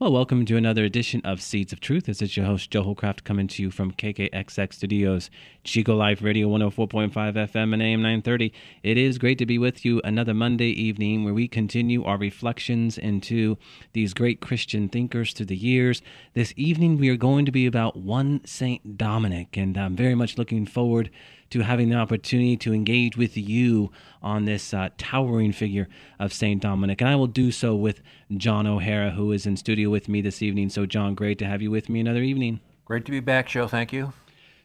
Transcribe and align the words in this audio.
Well, 0.00 0.10
welcome 0.10 0.44
to 0.46 0.56
another 0.56 0.82
edition 0.82 1.20
of 1.24 1.40
Seeds 1.40 1.72
of 1.72 1.78
Truth. 1.78 2.06
This 2.06 2.20
is 2.20 2.36
your 2.36 2.46
host, 2.46 2.68
Joe 2.68 2.82
Holcraft, 2.82 3.22
coming 3.22 3.46
to 3.46 3.62
you 3.62 3.70
from 3.70 3.92
KKXX 3.92 4.72
Studios, 4.72 5.30
Chico 5.62 5.94
Life 5.94 6.20
Radio 6.20 6.48
104.5 6.48 7.12
FM 7.12 7.72
and 7.72 7.80
AM 7.80 8.02
930. 8.02 8.52
It 8.82 8.98
is 8.98 9.18
great 9.18 9.38
to 9.38 9.46
be 9.46 9.56
with 9.56 9.84
you 9.84 10.00
another 10.02 10.34
Monday 10.34 10.70
evening 10.70 11.22
where 11.22 11.32
we 11.32 11.46
continue 11.46 12.02
our 12.02 12.18
reflections 12.18 12.98
into 12.98 13.56
these 13.92 14.14
great 14.14 14.40
Christian 14.40 14.88
thinkers 14.88 15.32
through 15.32 15.46
the 15.46 15.56
years. 15.56 16.02
This 16.34 16.52
evening, 16.56 16.98
we 16.98 17.08
are 17.08 17.16
going 17.16 17.46
to 17.46 17.52
be 17.52 17.64
about 17.64 17.96
one 17.96 18.40
Saint 18.44 18.98
Dominic, 18.98 19.56
and 19.56 19.78
I'm 19.78 19.94
very 19.94 20.16
much 20.16 20.36
looking 20.36 20.66
forward 20.66 21.08
to 21.50 21.60
having 21.60 21.88
the 21.90 21.96
opportunity 21.96 22.56
to 22.58 22.72
engage 22.72 23.16
with 23.16 23.36
you 23.36 23.90
on 24.22 24.44
this 24.44 24.74
uh, 24.74 24.88
towering 24.98 25.52
figure 25.52 25.88
of 26.18 26.32
St. 26.32 26.60
Dominic. 26.60 27.00
And 27.00 27.10
I 27.10 27.16
will 27.16 27.26
do 27.26 27.50
so 27.52 27.74
with 27.74 28.00
John 28.36 28.66
O'Hara, 28.66 29.10
who 29.10 29.32
is 29.32 29.46
in 29.46 29.56
studio 29.56 29.90
with 29.90 30.08
me 30.08 30.20
this 30.20 30.42
evening. 30.42 30.70
So, 30.70 30.86
John, 30.86 31.14
great 31.14 31.38
to 31.38 31.46
have 31.46 31.62
you 31.62 31.70
with 31.70 31.88
me 31.88 32.00
another 32.00 32.22
evening. 32.22 32.60
Great 32.84 33.04
to 33.04 33.10
be 33.10 33.20
back, 33.20 33.48
Joe. 33.48 33.68
Thank 33.68 33.92
you. 33.92 34.12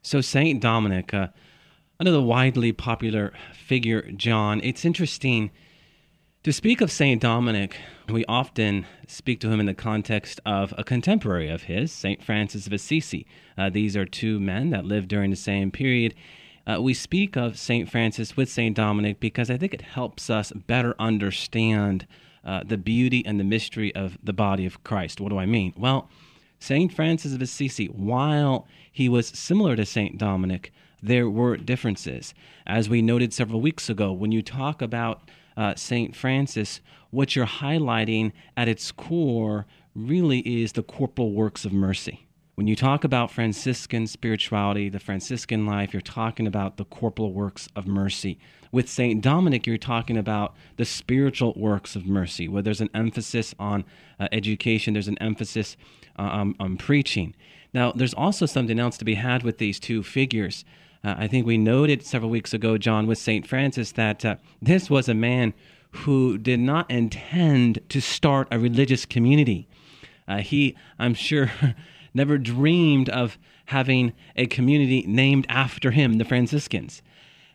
So, 0.02 0.22
St. 0.22 0.62
Dominic, 0.62 1.14
uh, 1.14 1.28
another 2.00 2.22
widely 2.22 2.72
popular 2.72 3.34
figure, 3.54 4.10
John. 4.12 4.62
It's 4.64 4.86
interesting. 4.86 5.52
To 6.44 6.54
speak 6.54 6.80
of 6.80 6.90
St. 6.90 7.22
Dominic, 7.22 7.76
we 8.08 8.24
often 8.26 8.86
speak 9.08 9.42
to 9.42 9.50
him 9.50 9.60
in 9.60 9.66
the 9.66 9.74
context 9.74 10.40
of 10.46 10.74
a 10.78 10.86
contemporary 10.86 11.50
of 11.50 11.64
his, 11.64 11.92
St. 11.92 12.24
Francis 12.24 12.66
of 12.66 12.72
Assisi. 12.72 13.26
Uh, 13.58 13.70
these 13.70 13.98
are 13.98 14.06
two 14.06 14.40
men 14.40 14.70
that 14.70 14.86
lived 14.86 15.10
during 15.10 15.32
the 15.32 15.36
same 15.36 15.70
period, 15.70 16.16
uh, 16.70 16.80
we 16.80 16.94
speak 16.94 17.36
of 17.36 17.58
St. 17.58 17.90
Francis 17.90 18.38
with 18.38 18.50
St. 18.50 18.76
Dominic 18.76 19.20
because 19.20 19.50
I 19.50 19.58
think 19.58 19.74
it 19.74 19.82
helps 19.82 20.30
us 20.30 20.52
better 20.52 20.94
understand 21.00 22.06
uh, 22.46 22.62
the 22.64 22.78
beauty 22.78 23.26
and 23.26 23.40
the 23.40 23.44
mystery 23.44 23.94
of 23.96 24.18
the 24.24 24.34
body 24.34 24.66
of 24.66 24.84
Christ. 24.84 25.20
What 25.20 25.30
do 25.30 25.40
I 25.40 25.46
mean? 25.46 25.74
Well, 25.76 26.10
St. 26.60 26.94
Francis 26.94 27.34
of 27.34 27.42
Assisi, 27.42 27.88
while 27.88 28.68
he 28.92 29.10
was 29.10 29.28
similar 29.30 29.76
to 29.76 29.86
St. 29.86 30.18
Dominic, 30.18 30.72
there 31.02 31.30
were 31.30 31.58
differences. 31.58 32.34
As 32.68 32.90
we 32.90 33.02
noted 33.02 33.34
several 33.34 33.62
weeks 33.62 33.90
ago, 33.90 34.12
when 34.12 34.32
you 34.32 34.42
talk 34.42 34.82
about 34.82 35.30
uh, 35.58 35.74
St. 35.76 36.16
Francis, 36.16 36.82
what 37.10 37.36
you're 37.36 37.48
highlighting 37.48 38.32
at 38.56 38.68
its 38.68 38.92
core 38.92 39.66
really 39.96 40.40
is 40.40 40.74
the 40.74 40.84
corporal 40.84 41.32
works 41.32 41.66
of 41.66 41.74
mercy. 41.74 42.28
When 42.60 42.68
you 42.68 42.76
talk 42.76 43.06
about 43.06 43.32
Franciscan 43.32 44.06
spirituality, 44.06 44.90
the 44.90 45.00
Franciscan 45.00 45.66
life, 45.66 45.94
you're 45.94 46.02
talking 46.02 46.46
about 46.46 46.76
the 46.76 46.84
corporal 46.84 47.32
works 47.32 47.70
of 47.74 47.88
mercy. 47.88 48.38
With 48.70 48.90
St. 48.90 49.22
Dominic, 49.22 49.66
you're 49.66 49.78
talking 49.78 50.18
about 50.18 50.58
the 50.76 50.84
spiritual 50.84 51.54
works 51.56 51.96
of 51.96 52.06
mercy, 52.06 52.50
where 52.50 52.62
there's 52.62 52.82
an 52.82 52.90
emphasis 52.94 53.56
on 53.60 53.86
uh, 54.20 54.28
education, 54.34 54.94
there's 54.94 55.08
an 55.08 55.18
emphasis 55.20 55.78
uh, 56.18 56.24
on, 56.24 56.56
on, 56.60 56.76
preaching. 56.76 57.34
Now, 57.74 57.94
there's 57.94 58.14
also 58.14 58.46
something 58.46 58.78
else 58.78 58.98
to 58.98 59.06
be 59.06 59.16
had 59.16 59.44
with 59.44 59.58
these 59.58 59.80
two 59.80 60.04
figures. 60.04 60.66
Uh, 61.02 61.16
I 61.18 61.28
think 61.28 61.48
we 61.48 61.58
noted 61.58 62.06
several 62.06 62.30
weeks 62.30 62.54
ago, 62.54 62.78
John, 62.78 63.08
with 63.08 63.20
St. 63.20 63.48
Francis, 63.48 63.94
that 63.94 64.26
uh, 64.26 64.36
this 64.62 64.90
was 64.90 65.08
a 65.08 65.14
man 65.14 65.54
who 65.92 66.38
did 66.38 66.60
not 66.60 66.92
intend 66.92 67.80
to 67.88 68.02
start 68.02 68.50
a 68.52 68.60
religious 68.60 69.06
community. 69.06 69.70
Uh, 70.28 70.40
he, 70.40 70.76
I'm 71.00 71.14
sure, 71.14 71.50
never 72.14 72.38
dreamed 72.38 73.10
of 73.10 73.38
having 73.66 74.14
a 74.36 74.48
community 74.48 75.04
named 75.08 75.46
after 75.50 75.92
him, 75.92 76.18
the 76.18 76.26
Franciscans. 76.26 77.02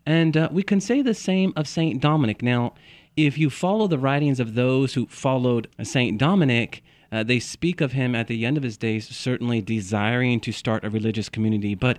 And 0.06 0.37
uh, 0.37 0.48
we 0.53 0.62
can 0.62 0.81
say 0.81 1.03
the 1.03 1.15
same 1.15 1.53
of 1.56 1.66
St. 1.66 2.00
Dominic. 2.00 2.42
Now, 2.42 2.75
if 3.16 3.38
you 3.38 3.50
follow 3.50 3.87
the 3.87 3.98
writings 3.98 4.41
of 4.41 4.54
those 4.54 4.94
who 4.94 5.06
followed 5.06 5.69
St. 5.82 6.19
Dominic, 6.19 6.82
uh, 7.10 7.22
they 7.22 7.38
speak 7.38 7.81
of 7.81 7.93
him 7.93 8.14
at 8.14 8.26
the 8.26 8.44
end 8.44 8.56
of 8.56 8.62
his 8.62 8.76
days 8.76 9.09
certainly 9.09 9.60
desiring 9.60 10.41
to 10.41 10.53
start 10.53 10.84
a 10.84 10.91
religious 10.91 11.28
community, 11.28 11.75
but 11.75 11.98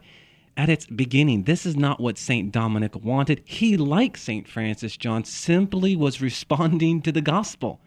at 0.57 0.69
its 0.69 0.85
beginning, 0.85 1.43
this 1.43 1.65
is 1.65 1.75
not 1.75 1.99
what 1.99 2.17
St. 2.17 2.51
Dominic 2.51 2.95
wanted. 3.03 3.41
He, 3.45 3.75
like 3.75 4.17
St. 4.17 4.47
Francis 4.47 4.97
John, 4.97 5.23
simply 5.23 5.95
was 5.95 6.21
responding 6.21 7.01
to 7.01 7.11
the 7.11 7.21
gospel. 7.21 7.79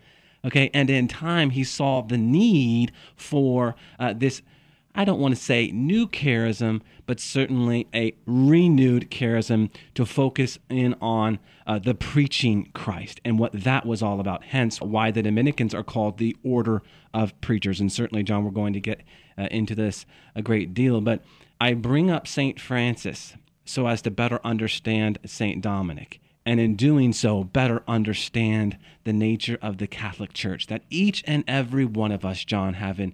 Okay, 0.45 0.71
and 0.73 0.89
in 0.89 1.09
time, 1.09 1.51
he 1.51 1.65
saw 1.65 2.01
the 2.01 2.19
need 2.19 2.93
for 3.17 3.75
uh, 3.99 4.15
this 4.17 4.41
I 4.99 5.05
don't 5.05 5.21
want 5.21 5.33
to 5.33 5.41
say 5.41 5.71
new 5.71 6.09
charism, 6.09 6.81
but 7.07 7.21
certainly 7.21 7.87
a 7.95 8.17
renewed 8.27 9.13
charism 9.13 9.71
to 9.95 10.05
focus 10.05 10.59
in 10.69 10.97
on 11.01 11.39
uh, 11.69 11.79
the 11.79 11.95
preaching 11.95 12.69
Christ 12.75 13.21
and 13.25 13.39
what 13.39 13.53
that 13.53 13.87
was 13.87 14.03
all 14.03 14.19
about. 14.19 14.43
Hence, 14.43 14.81
why 14.81 15.13
the 15.13 15.23
Dominicans 15.23 15.73
are 15.73 15.85
called 15.85 16.19
the 16.19 16.37
Order 16.43 16.83
of 17.15 17.41
Preachers. 17.41 17.81
And 17.81 17.93
certainly, 17.93 18.25
John, 18.25 18.45
we're 18.45 18.51
going 18.51 18.73
to 18.73 18.81
get 18.81 19.05
uh, 19.39 19.47
into 19.53 19.77
this 19.77 20.05
a 20.35 20.43
great 20.43 20.75
deal. 20.75 21.01
But 21.01 21.23
I 21.61 21.75
bring 21.75 22.11
up 22.11 22.27
St. 22.27 22.59
Francis 22.59 23.35
so 23.65 23.87
as 23.87 24.03
to 24.03 24.11
better 24.11 24.41
understand 24.43 25.21
St. 25.25 25.63
Dominic 25.63 26.21
and 26.45 26.59
in 26.59 26.77
doing 26.77 27.13
so, 27.13 27.45
better 27.45 27.83
understand 27.87 28.79
the 29.05 29.13
nature 29.13 29.59
of 29.61 29.77
the 29.77 29.87
Catholic 29.87 30.33
Church. 30.33 30.67
That 30.67 30.83
each 30.89 31.23
and 31.27 31.45
every 31.47 31.85
one 31.85 32.11
of 32.11 32.25
us, 32.25 32.43
John, 32.43 32.75
have 32.75 32.99
an 32.99 33.13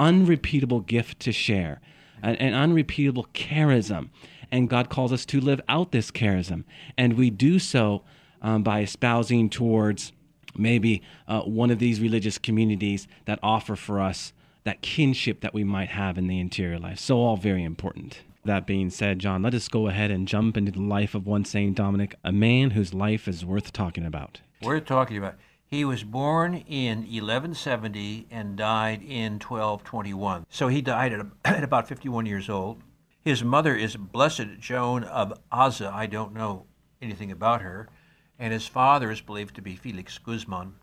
unrepeatable 0.00 0.80
gift 0.80 1.20
to 1.20 1.32
share, 1.32 1.80
an, 2.22 2.34
an 2.36 2.54
unrepeatable 2.54 3.28
charism. 3.34 4.08
And 4.50 4.68
God 4.68 4.88
calls 4.90 5.12
us 5.12 5.24
to 5.26 5.40
live 5.40 5.60
out 5.68 5.92
this 5.92 6.10
charism. 6.10 6.64
And 6.98 7.16
we 7.16 7.30
do 7.30 7.60
so 7.60 8.02
um, 8.42 8.64
by 8.64 8.80
espousing 8.80 9.48
towards 9.48 10.12
maybe 10.56 11.02
uh, 11.28 11.42
one 11.42 11.70
of 11.70 11.78
these 11.78 12.00
religious 12.00 12.38
communities 12.38 13.06
that 13.26 13.38
offer 13.42 13.76
for 13.76 14.00
us 14.00 14.32
that 14.64 14.82
kinship 14.82 15.40
that 15.40 15.54
we 15.54 15.64
might 15.64 15.88
have 15.88 16.18
in 16.18 16.26
the 16.26 16.38
interior 16.38 16.78
life. 16.78 16.98
So, 16.98 17.18
all 17.18 17.36
very 17.36 17.64
important. 17.64 18.20
That 18.44 18.66
being 18.66 18.90
said, 18.90 19.18
John, 19.18 19.42
let 19.42 19.54
us 19.54 19.68
go 19.68 19.86
ahead 19.88 20.10
and 20.10 20.26
jump 20.26 20.56
into 20.56 20.72
the 20.72 20.80
life 20.80 21.14
of 21.14 21.26
one 21.26 21.44
Saint 21.44 21.76
Dominic, 21.76 22.14
a 22.24 22.32
man 22.32 22.70
whose 22.70 22.94
life 22.94 23.28
is 23.28 23.44
worth 23.44 23.72
talking 23.72 24.04
about. 24.04 24.40
Worth 24.62 24.86
talking 24.86 25.18
about. 25.18 25.36
He 25.70 25.84
was 25.84 26.02
born 26.02 26.54
in 26.54 27.02
1170 27.02 28.26
and 28.28 28.56
died 28.56 29.02
in 29.02 29.34
1221. 29.34 30.44
So 30.50 30.66
he 30.66 30.82
died 30.82 31.12
at, 31.12 31.26
at 31.44 31.62
about 31.62 31.86
51 31.86 32.26
years 32.26 32.48
old. 32.48 32.82
His 33.22 33.44
mother 33.44 33.76
is 33.76 33.94
Blessed 33.94 34.58
Joan 34.58 35.04
of 35.04 35.32
Aza. 35.52 35.92
I 35.92 36.06
don't 36.06 36.34
know 36.34 36.66
anything 37.00 37.30
about 37.30 37.62
her. 37.62 37.88
And 38.36 38.52
his 38.52 38.66
father 38.66 39.12
is 39.12 39.20
believed 39.20 39.54
to 39.54 39.62
be 39.62 39.76
Felix 39.76 40.18
Guzman. 40.18 40.74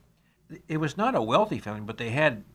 It 0.69 0.77
was 0.77 0.95
not 0.95 1.15
a 1.15 1.21
wealthy 1.21 1.59
family, 1.59 1.81
but 1.81 1.97
they 1.97 2.11
had 2.11 2.45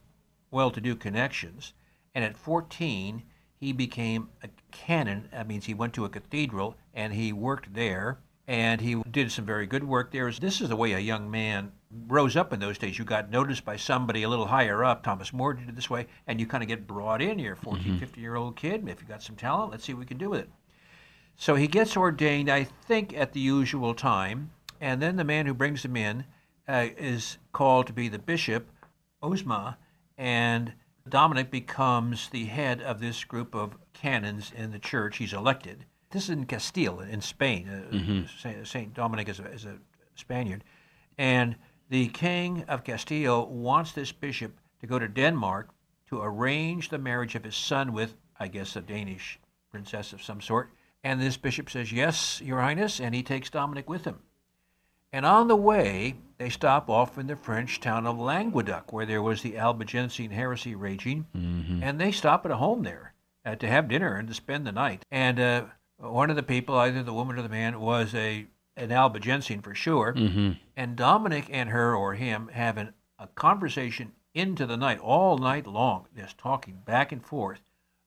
well 0.50 0.71
to 0.71 0.81
do 0.81 0.97
connections. 0.97 1.75
And 2.15 2.25
at 2.25 2.38
14, 2.38 3.25
he 3.60 3.72
became 3.72 4.31
a 4.42 4.48
canon. 4.71 5.28
That 5.32 5.48
means 5.48 5.66
he 5.66 5.75
went 5.75 5.92
to 5.94 6.06
a 6.06 6.09
cathedral 6.09 6.76
and 6.94 7.12
he 7.12 7.31
worked 7.31 7.75
there. 7.75 8.21
And 8.48 8.80
he 8.80 9.00
did 9.10 9.30
some 9.30 9.44
very 9.44 9.66
good 9.66 9.84
work 9.84 10.10
there. 10.10 10.30
This 10.32 10.60
is 10.60 10.69
the 10.69 10.76
way 10.76 10.92
a 10.92 10.98
young 10.98 11.30
man 11.30 11.72
rose 12.08 12.36
up 12.36 12.53
in 12.53 12.60
those 12.60 12.76
days. 12.76 12.98
You 12.98 13.04
got 13.04 13.30
noticed 13.30 13.64
by 13.64 13.76
somebody 13.76 14.25
a 14.25 14.28
little 14.28 14.47
higher 14.47 14.84
up. 14.84 15.04
Thomas 15.04 15.32
More 15.32 15.54
did 15.54 15.69
it 15.69 15.76
this 15.76 15.88
way, 15.88 16.08
and 16.26 16.41
you 16.41 16.47
kind 16.47 16.62
of 16.62 16.69
get 16.69 16.86
brought 16.86 17.22
in. 17.22 17.38
You're 17.38 17.53
a 17.53 17.56
14, 17.56 17.84
mm-hmm. 17.84 17.98
15 17.98 18.22
year 18.22 18.34
old 18.34 18.56
kid. 18.56 18.88
If 18.88 19.00
you 19.00 19.06
got 19.06 19.22
some 19.22 19.36
talent, 19.36 19.70
let's 19.70 19.84
see 19.84 19.94
what 19.94 20.00
we 20.00 20.06
can 20.06 20.19
do 20.19 20.30
with 20.30 20.41
it. 20.41 20.50
So 21.36 21.54
he 21.54 21.66
gets 21.66 21.97
ordained, 21.97 22.50
I 22.50 22.64
think, 22.64 23.16
at 23.16 23.32
the 23.32 23.41
usual 23.41 23.94
time, 23.94 24.50
and 24.80 25.00
then 25.00 25.16
the 25.16 25.24
man 25.24 25.47
who 25.47 25.54
brings 25.54 25.84
him 25.84 25.97
in 25.97 26.24
uh, 26.68 26.88
is 26.97 27.38
called 27.53 27.86
to 27.86 27.92
be 27.92 28.09
the 28.09 28.18
bishop, 28.18 28.68
Osma, 29.22 29.78
and 30.18 30.74
Dominic 31.09 31.50
becomes 31.50 32.28
the 32.28 32.45
head 32.45 32.80
of 32.80 33.00
this 33.00 33.24
group 33.24 33.54
of 33.54 33.77
canons 33.92 34.53
in 34.54 34.71
the 34.71 34.78
church. 34.78 35.16
He's 35.18 35.33
elected. 35.33 35.84
This 36.12 36.24
is 36.24 36.30
in 36.30 36.47
Castile, 36.47 37.00
in 37.00 37.20
Spain. 37.20 37.68
Uh, 37.68 37.94
mm-hmm. 37.94 38.64
Saint 38.64 38.94
Dominic 38.94 39.28
is 39.28 39.41
a, 39.41 39.47
is 39.47 39.64
a 39.64 39.78
Spaniard, 40.14 40.62
and 41.18 41.56
the 41.88 42.09
king 42.09 42.64
of 42.68 42.84
Castile 42.84 43.47
wants 43.47 43.92
this 43.92 44.12
bishop 44.12 44.53
to 44.80 44.86
go 44.86 44.98
to 44.98 45.09
Denmark 45.09 45.70
to 46.09 46.20
arrange 46.22 46.91
the 46.91 46.98
marriage 46.98 47.34
of 47.34 47.44
his 47.44 47.56
son 47.56 47.92
with, 47.92 48.14
I 48.38 48.48
guess, 48.48 48.76
a 48.76 48.80
Danish 48.80 49.41
princess 49.70 50.12
of 50.12 50.22
some 50.22 50.41
sort. 50.41 50.70
And 51.03 51.20
this 51.20 51.36
bishop 51.36 51.70
says, 51.70 51.92
Yes, 51.92 52.41
Your 52.42 52.60
Highness, 52.60 53.00
and 53.00 53.14
he 53.14 53.22
takes 53.22 53.50
Dominic 53.50 53.88
with 53.88 54.04
him. 54.04 54.20
And 55.12 55.26
on 55.26 55.48
the 55.48 55.56
way, 55.56 56.16
they 56.38 56.48
stop 56.48 56.88
off 56.88 57.18
in 57.18 57.26
the 57.26 57.36
French 57.36 57.80
town 57.80 58.06
of 58.06 58.18
Languedoc, 58.18 58.92
where 58.92 59.06
there 59.06 59.22
was 59.22 59.42
the 59.42 59.59
Albigensian 59.59 60.30
heresy 60.30 60.74
raging, 60.74 61.26
mm-hmm. 61.36 61.82
and 61.82 62.00
they 62.00 62.12
stop 62.12 62.47
at 62.47 62.53
a 62.53 62.56
home 62.56 62.82
there 62.82 63.12
uh, 63.44 63.54
to 63.56 63.66
have 63.66 63.88
dinner 63.88 64.16
and 64.16 64.28
to 64.28 64.34
spend 64.34 64.66
the 64.66 64.72
night. 64.72 65.04
And 65.10 65.38
uh, 65.38 65.64
one 65.98 66.30
of 66.30 66.36
the 66.36 66.42
people, 66.42 66.77
either 66.77 67.03
the 67.03 67.12
woman 67.12 67.39
or 67.39 67.42
the 67.42 67.48
man, 67.48 67.80
was 67.80 68.15
a 68.15 68.47
an 68.77 68.91
Albigensian 68.91 69.60
for 69.60 69.74
sure. 69.74 70.15
Mm-hmm. 70.15 70.53
And 70.77 70.97
Dominic 70.97 71.47
and 71.50 71.71
her 71.71 71.94
or 71.94 72.15
him 72.15 72.48
have 72.48 72.78
an, 72.78 72.94
a 73.18 73.27
conversation 73.28 74.12
into 74.34 74.66
the 74.66 74.77
night, 74.77 74.98
all 74.98 75.36
night 75.36 75.66
long, 75.66 76.06
just 76.16 76.39
talking 76.39 76.80
back 76.84 77.12
and 77.12 77.24
forth 77.24 77.60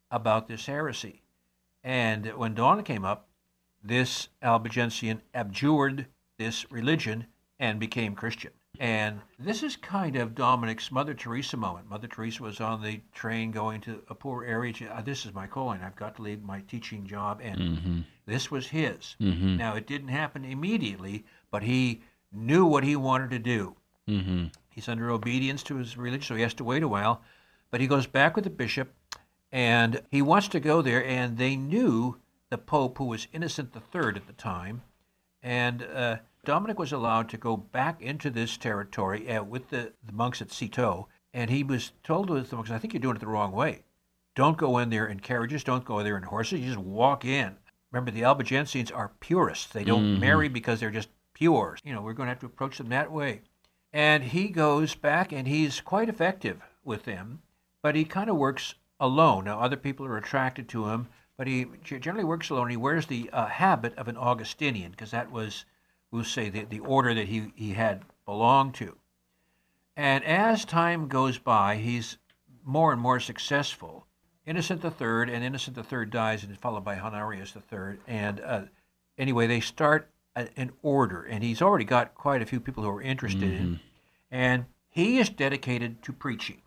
about 0.10 0.48
this 0.48 0.66
heresy. 0.66 1.22
And 1.84 2.26
when 2.36 2.56
dawn 2.56 2.84
came 2.84 3.06
up, 3.06 3.28
this 3.84 4.30
Albigensian 4.42 5.22
abjured 5.34 6.08
this 6.40 6.70
religion 6.72 7.28
and 7.60 7.80
became 7.80 8.16
Christian. 8.16 8.52
And 8.80 9.22
this 9.40 9.64
is 9.64 9.76
kind 9.76 10.16
of 10.16 10.36
Dominic's 10.36 10.92
Mother 10.92 11.14
Teresa 11.14 11.58
moment. 11.58 11.90
Mother 11.90 12.08
Teresa 12.08 12.44
was 12.44 12.60
on 12.62 12.82
the 12.82 13.02
train 13.14 13.52
going 13.52 13.82
to 13.82 14.02
a 14.10 14.16
poor 14.16 14.44
area. 14.44 14.74
She, 14.74 14.88
"Ah, 14.88 15.02
this 15.02 15.26
is 15.26 15.34
my 15.34 15.48
calling. 15.48 15.82
I've 15.82 15.96
got 15.96 16.16
to 16.18 16.22
leave 16.22 16.44
my 16.44 16.62
teaching 16.62 17.06
job. 17.06 17.40
And 17.44 17.60
Mm-hmm. 17.60 18.00
this 18.26 18.50
was 18.52 18.68
his. 18.68 19.16
Mm-hmm. 19.22 19.58
Now, 19.58 19.76
it 19.76 19.88
didn't 19.88 20.10
happen 20.10 20.46
immediately, 20.46 21.26
but 21.52 21.64
he 21.64 22.02
knew 22.32 22.66
what 22.66 22.84
he 22.84 22.96
wanted 22.96 23.30
to 23.32 23.40
do. 23.40 23.76
Mm-hmm. 24.08 24.46
He's 24.70 24.90
under 24.90 25.10
obedience 25.10 25.64
to 25.64 25.76
his 25.78 25.98
religion, 25.98 26.22
so 26.24 26.36
he 26.36 26.42
has 26.42 26.54
to 26.56 26.64
wait 26.64 26.84
a 26.84 26.88
while. 26.88 27.22
But 27.72 27.82
he 27.82 27.88
goes 27.88 28.08
back 28.08 28.36
with 28.36 28.44
the 28.44 28.50
bishop, 28.50 28.94
and 29.52 30.02
he 30.12 30.22
wants 30.22 30.48
to 30.50 30.60
go 30.60 30.82
there. 30.82 31.04
And 31.06 31.38
they 31.38 31.56
knew 31.56 32.18
the 32.50 32.58
Pope, 32.58 32.98
who 32.98 33.06
was 33.06 33.28
Innocent 33.34 33.74
III 33.76 34.08
at 34.16 34.28
the 34.28 34.34
time, 34.34 34.82
and 35.42 35.84
uh, 35.84 36.18
Dominic 36.46 36.80
was 36.80 36.92
allowed 36.94 37.30
to 37.30 37.38
go 37.38 37.58
back 37.58 38.02
into 38.02 38.30
this 38.30 38.56
territory 38.58 39.30
uh, 39.30 39.44
with 39.44 39.70
the, 39.70 39.94
the 40.06 40.14
monks 40.14 40.42
at 40.42 40.52
Citeaux. 40.52 41.08
And 41.34 41.50
he 41.50 41.64
was 41.64 41.92
told 42.04 42.30
with 42.30 42.50
the 42.50 42.56
monks, 42.56 42.72
"I 42.72 42.78
think 42.78 42.94
you're 42.94 43.02
doing 43.02 43.18
it 43.18 43.20
the 43.20 43.28
wrong 43.28 43.52
way. 43.52 43.84
Don't 44.36 44.58
go 44.58 44.78
in 44.78 44.90
there 44.90 45.06
in 45.08 45.20
carriages. 45.20 45.64
Don't 45.64 45.84
go 45.84 46.02
there 46.02 46.18
in 46.18 46.24
horses. 46.24 46.62
You 46.62 46.68
just 46.68 46.78
walk 46.80 47.26
in." 47.26 47.58
Remember, 47.92 48.12
the 48.12 48.24
Albigensians 48.24 48.92
are 48.96 49.12
purists. 49.20 49.72
They 49.72 49.84
don't 49.84 50.16
Mhm. 50.16 50.20
marry 50.20 50.48
because 50.50 50.80
they're 50.80 50.92
just 50.92 51.10
pure. 51.34 51.78
You 51.84 51.94
know, 51.94 52.02
we're 52.02 52.14
going 52.14 52.28
to 52.28 52.32
have 52.32 52.40
to 52.40 52.46
approach 52.46 52.78
them 52.78 52.90
that 52.90 53.12
way. 53.12 53.42
And 53.94 54.24
he 54.24 54.48
goes 54.50 54.96
back 54.96 55.32
and 55.32 55.48
he's 55.48 55.80
quite 55.82 56.10
effective 56.10 56.62
with 56.84 57.04
them, 57.04 57.42
but 57.82 57.96
he 57.96 58.04
kind 58.06 58.30
of 58.30 58.36
works 58.36 58.76
alone. 59.00 59.46
Now, 59.46 59.60
other 59.60 59.78
people 59.78 60.06
are 60.06 60.18
attracted 60.18 60.68
to 60.70 60.88
him, 60.90 61.08
but 61.38 61.48
he 61.48 61.66
generally 61.84 62.26
works 62.26 62.50
alone. 62.50 62.70
He 62.70 62.78
wears 62.78 63.08
the 63.08 63.30
uh, 63.32 63.48
habit 63.48 63.94
of 63.98 64.08
an 64.08 64.18
Augustinian 64.18 64.92
because 64.92 65.12
that 65.12 65.32
was, 65.32 65.66
we'll 66.16 66.24
say, 66.24 66.50
the, 66.50 66.64
the 66.64 66.80
order 66.80 67.14
that 67.14 67.28
he, 67.28 67.52
he 67.56 67.74
had 67.74 68.04
belonged 68.26 68.74
to. 68.76 68.96
And 69.98 70.24
as 70.24 70.66
time 70.66 71.08
goes 71.08 71.38
by, 71.38 71.76
he's 71.78 72.18
more 72.64 72.92
and 72.92 73.02
more 73.02 73.20
successful. 73.20 74.08
Innocent 74.46 74.84
III, 74.84 75.34
and 75.34 75.44
Innocent 75.44 75.78
III 75.78 76.06
dies, 76.06 76.44
and 76.44 76.52
is 76.52 76.58
followed 76.58 76.84
by 76.84 76.98
Honorius 76.98 77.56
III. 77.56 77.98
And 78.08 78.40
uh, 78.42 78.62
anyway, 79.18 79.48
they 79.48 79.60
start 79.60 80.10
a, 80.36 80.48
an 80.58 80.72
order, 80.82 81.24
and 81.24 81.44
he's 81.44 81.62
already 81.62 81.86
got 81.86 82.16
quite 82.16 82.42
a 82.42 82.46
few 82.46 82.60
people 82.60 82.84
who 82.84 82.90
are 82.90 83.02
interested 83.02 83.44
in. 83.44 83.64
Mm-hmm. 83.64 83.76
And 84.32 84.66
he 84.88 85.20
is 85.20 85.30
dedicated 85.30 86.02
to 86.04 86.14
preaching. 86.14 86.62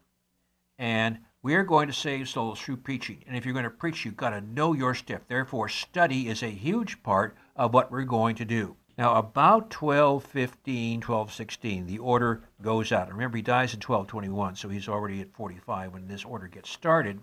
And 0.78 1.18
we 1.42 1.54
are 1.54 1.64
going 1.64 1.86
to 1.86 1.92
save 1.92 2.28
souls 2.28 2.60
through 2.60 2.78
preaching. 2.78 3.24
And 3.26 3.36
if 3.36 3.44
you're 3.44 3.54
going 3.54 3.64
to 3.64 3.70
preach, 3.70 4.04
you've 4.04 4.16
got 4.16 4.30
to 4.30 4.40
know 4.40 4.72
your 4.72 4.94
stuff. 4.94 5.22
Therefore, 5.28 5.68
study 5.68 6.28
is 6.28 6.42
a 6.42 6.48
huge 6.48 7.02
part 7.02 7.36
of 7.56 7.72
what 7.72 7.90
we're 7.90 8.02
going 8.04 8.36
to 8.36 8.44
do. 8.44 8.76
Now, 8.98 9.14
about 9.14 9.72
1215, 9.72 10.96
1216, 10.96 11.86
the 11.86 11.98
order 11.98 12.42
goes 12.60 12.90
out. 12.90 13.08
Remember, 13.08 13.36
he 13.36 13.42
dies 13.42 13.72
in 13.72 13.78
1221, 13.78 14.56
so 14.56 14.68
he's 14.68 14.88
already 14.88 15.20
at 15.20 15.32
45 15.32 15.92
when 15.92 16.08
this 16.08 16.24
order 16.24 16.48
gets 16.48 16.68
started. 16.68 17.20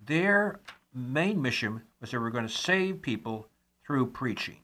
Their 0.00 0.60
main 0.94 1.42
mission 1.42 1.82
was 2.00 2.12
they 2.12 2.18
were 2.18 2.30
going 2.30 2.46
to 2.46 2.52
save 2.52 3.02
people 3.02 3.48
through 3.84 4.06
preaching. 4.06 4.58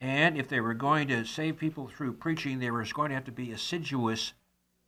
And 0.00 0.38
if 0.38 0.48
they 0.48 0.60
were 0.60 0.72
going 0.72 1.08
to 1.08 1.26
save 1.26 1.58
people 1.58 1.88
through 1.88 2.14
preaching, 2.14 2.58
there 2.58 2.72
was 2.72 2.94
going 2.94 3.10
to 3.10 3.14
have 3.14 3.24
to 3.26 3.32
be 3.32 3.52
assiduous 3.52 4.32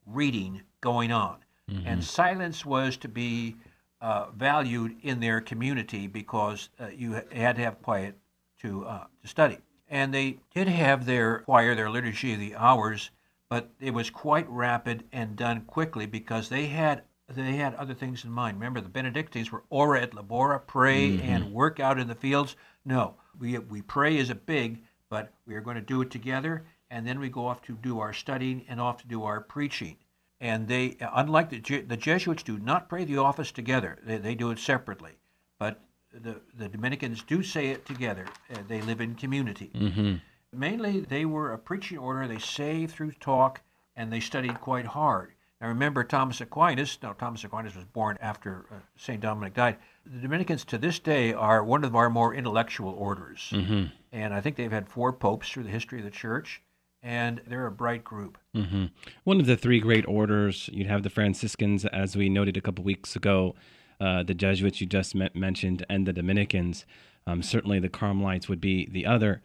reading 0.07 0.63
going 0.81 1.13
on. 1.13 1.37
And 1.85 2.03
silence 2.03 2.65
was 2.65 2.97
to 2.99 3.09
be 3.09 3.57
uh, 4.01 4.31
valued 4.35 4.97
in 5.03 5.21
their 5.21 5.43
community 5.43 6.07
because 6.07 6.71
uh, 6.81 6.87
you 6.87 7.21
had 7.31 7.57
to 7.57 7.63
have 7.63 7.83
quiet 7.83 8.17
to, 8.63 8.87
uh, 8.87 9.05
to 9.21 9.29
study. 9.29 9.59
And 9.89 10.13
they 10.13 10.41
did 10.55 10.69
have 10.69 11.07
their 11.07 11.41
choir, 11.41 11.75
their 11.75 11.91
liturgy 11.91 12.35
of 12.35 12.41
the 12.41 12.55
hours, 12.57 13.11
but 13.49 13.71
it 13.81 13.95
was 13.95 14.11
quite 14.11 14.49
rapid 14.49 15.05
and 15.13 15.37
done 15.37 15.63
quickly 15.63 16.07
because 16.07 16.49
they 16.49 16.67
had 16.67 17.03
they 17.29 17.57
had 17.57 17.75
other 17.75 17.95
things 17.95 18.25
in 18.25 18.31
mind. 18.31 18.59
Remember, 18.59 18.81
the 18.81 18.89
Benedictines 18.89 19.53
were 19.53 19.65
ora 19.69 20.01
et 20.03 20.13
labora, 20.13 20.67
pray 20.67 21.11
mm-hmm. 21.11 21.29
and 21.29 21.53
work 21.53 21.79
out 21.79 21.99
in 21.99 22.09
the 22.09 22.15
fields. 22.15 22.57
No, 22.85 23.17
we 23.39 23.59
we 23.59 23.83
pray 23.83 24.17
is 24.17 24.31
a 24.31 24.35
big, 24.35 24.83
but 25.11 25.33
we 25.47 25.55
are 25.55 25.61
going 25.61 25.77
to 25.77 25.83
do 25.83 26.01
it 26.03 26.11
together, 26.11 26.67
and 26.91 27.07
then 27.07 27.21
we 27.21 27.29
go 27.29 27.47
off 27.47 27.63
to 27.63 27.75
do 27.75 28.01
our 28.01 28.13
studying 28.13 28.65
and 28.69 28.81
off 28.81 29.03
to 29.03 29.09
do 29.09 29.25
our 29.25 29.41
preaching. 29.41 29.97
And 30.41 30.69
they, 30.69 30.97
unlike 31.01 31.51
the 31.51 31.61
the 31.81 31.97
Jesuits, 31.97 32.43
do 32.43 32.59
not 32.59 32.89
pray 32.89 33.05
the 33.05 33.19
office 33.19 33.53
together. 33.53 33.99
They, 34.03 34.19
they 34.19 34.35
do 34.35 34.51
it 34.51 34.59
separately, 34.59 35.19
but 35.59 35.81
the 36.23 36.41
the 36.57 36.69
Dominicans 36.69 37.23
do 37.23 37.43
say 37.43 37.69
it 37.69 37.87
together. 37.87 38.27
Uh, 38.53 38.59
they 38.69 38.81
live 38.83 39.01
in 39.01 39.15
community. 39.15 39.71
Mm-hmm. 39.75 40.15
Mainly, 40.53 41.01
they 41.01 41.25
were 41.25 41.53
a 41.53 41.59
preaching 41.59 41.99
order. 41.99 42.27
They 42.27 42.39
saved 42.39 42.93
through 42.95 43.13
talk, 43.13 43.61
and 43.97 44.13
they 44.13 44.21
studied 44.21 44.61
quite 44.61 44.87
hard. 44.87 45.33
Now, 45.61 45.69
remember 45.69 46.05
Thomas 46.05 46.41
Aquinas. 46.41 46.99
Now, 47.03 47.13
Thomas 47.15 47.43
Aquinas 47.45 47.75
was 47.75 47.85
born 47.85 48.17
after 48.21 48.65
uh, 48.71 48.77
Saint 48.97 49.21
Dominic 49.21 49.55
died. 49.55 49.77
The 50.07 50.21
Dominicans, 50.21 50.65
to 50.67 50.79
this 50.79 50.99
day, 51.01 51.33
are 51.35 51.63
one 51.65 51.85
of 51.85 51.95
our 51.97 52.09
more 52.09 52.33
intellectual 52.35 52.93
orders, 52.95 53.51
Mm-hmm. 53.53 53.87
and 54.13 54.33
I 54.33 54.41
think 54.41 54.57
they've 54.57 54.73
had 54.73 54.89
four 54.89 55.13
popes 55.13 55.51
through 55.51 55.65
the 55.65 55.71
history 55.71 55.99
of 55.99 56.05
the 56.05 56.11
church, 56.11 56.63
and 57.03 57.41
they're 57.47 57.67
a 57.67 57.73
bright 57.73 58.05
group. 58.05 58.39
Mm-hmm. 58.55 58.87
One 59.25 59.41
of 59.41 59.47
the 59.47 59.57
three 59.57 59.81
great 59.81 60.07
orders, 60.09 60.71
you'd 60.73 60.87
have 60.87 61.03
the 61.03 61.11
Franciscans, 61.11 61.85
as 61.87 62.17
we 62.17 62.29
noted 62.29 62.57
a 62.57 62.61
couple 62.63 62.85
weeks 62.85 63.17
ago, 63.17 63.55
uh, 64.01 64.23
the 64.23 64.35
Jesuits 64.35 64.81
you 64.81 64.87
just 64.87 65.15
met, 65.15 65.35
mentioned, 65.35 65.85
and 65.89 66.07
the 66.07 66.13
Dominicans. 66.13 66.85
Um, 67.27 67.43
certainly 67.43 67.79
the 67.79 67.89
Carmelites 67.89 68.49
would 68.49 68.61
be 68.61 68.89
the 68.91 69.05
other. 69.07 69.43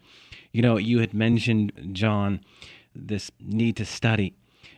You 0.52 0.62
know, 0.62 0.76
you 0.76 1.00
had 1.00 1.12
mentioned, 1.12 1.72
John, 1.92 2.40
this 2.94 3.30
need 3.40 3.76
to 3.76 3.84
study. 3.84 4.34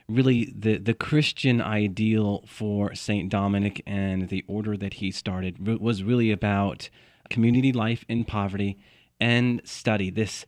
Really, 0.09 0.53
the, 0.57 0.79
the 0.79 0.95
Christian 0.95 1.61
ideal 1.61 2.45
for 2.47 2.95
St. 2.95 3.29
Dominic 3.29 3.83
and 3.87 4.29
the 4.29 4.45
order 4.47 4.77
that 4.77 4.95
he 4.95 5.11
started 5.11 5.81
was 5.81 6.03
really 6.03 6.31
about 6.31 6.89
community 7.29 7.73
life 7.73 8.05
in 8.09 8.25
poverty 8.25 8.79
and 9.21 9.61
study. 9.65 10.11
This 10.11 10.47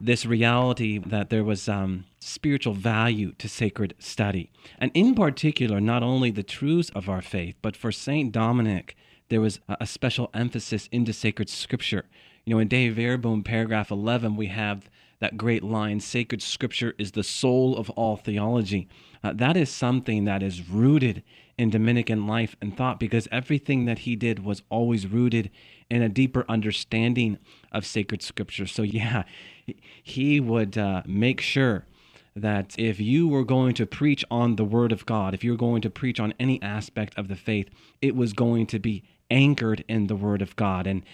this 0.00 0.26
reality 0.26 0.98
that 0.98 1.30
there 1.30 1.44
was 1.44 1.68
um, 1.68 2.04
spiritual 2.18 2.74
value 2.74 3.32
to 3.38 3.48
sacred 3.48 3.94
study. 3.98 4.50
And 4.78 4.90
in 4.94 5.14
particular, 5.14 5.80
not 5.80 6.02
only 6.02 6.30
the 6.30 6.42
truths 6.42 6.90
of 6.94 7.08
our 7.08 7.22
faith, 7.22 7.56
but 7.62 7.76
for 7.76 7.92
St. 7.92 8.32
Dominic, 8.32 8.96
there 9.28 9.40
was 9.40 9.60
a 9.68 9.76
a 9.80 9.86
special 9.86 10.30
emphasis 10.32 10.88
into 10.92 11.12
sacred 11.12 11.48
scripture. 11.48 12.04
You 12.46 12.54
know, 12.54 12.60
in 12.60 12.68
Dei 12.68 12.90
Verbum, 12.90 13.42
paragraph 13.42 13.90
11, 13.90 14.36
we 14.36 14.48
have 14.48 14.90
that 15.18 15.38
great 15.38 15.62
line 15.62 15.98
Sacred 16.00 16.42
scripture 16.42 16.94
is 16.98 17.12
the 17.12 17.22
soul 17.22 17.74
of 17.74 17.88
all 17.90 18.16
theology. 18.16 18.86
Uh, 19.22 19.32
that 19.32 19.56
is 19.56 19.70
something 19.70 20.26
that 20.26 20.42
is 20.42 20.68
rooted 20.68 21.22
in 21.56 21.70
Dominican 21.70 22.26
life 22.26 22.54
and 22.60 22.76
thought 22.76 23.00
because 23.00 23.26
everything 23.32 23.86
that 23.86 24.00
he 24.00 24.14
did 24.14 24.44
was 24.44 24.60
always 24.68 25.06
rooted 25.06 25.50
in 25.88 26.02
a 26.02 26.08
deeper 26.10 26.44
understanding 26.46 27.38
of 27.72 27.86
sacred 27.86 28.20
scripture. 28.20 28.66
So, 28.66 28.82
yeah, 28.82 29.22
he- 29.64 29.76
he 30.02 30.40
would 30.40 30.76
uh, 30.76 31.02
make 31.06 31.40
sure 31.40 31.86
that 32.36 32.74
if 32.78 33.00
you 33.00 33.26
were 33.26 33.44
going 33.44 33.72
to 33.74 33.86
preach 33.86 34.22
on 34.30 34.56
the 34.56 34.64
Word 34.66 34.92
of 34.92 35.06
God, 35.06 35.32
if 35.32 35.42
you 35.42 35.52
were 35.52 35.56
going 35.56 35.80
to 35.80 35.88
preach 35.88 36.20
on 36.20 36.34
any 36.38 36.60
aspect 36.60 37.16
of 37.16 37.28
the 37.28 37.36
faith, 37.36 37.70
it 38.02 38.14
was 38.14 38.34
going 38.34 38.66
to 38.66 38.78
be 38.78 39.02
anchored 39.30 39.82
in 39.88 40.08
the 40.08 40.16
Word 40.16 40.42
of 40.42 40.54
God. 40.56 40.86
And 40.86 41.04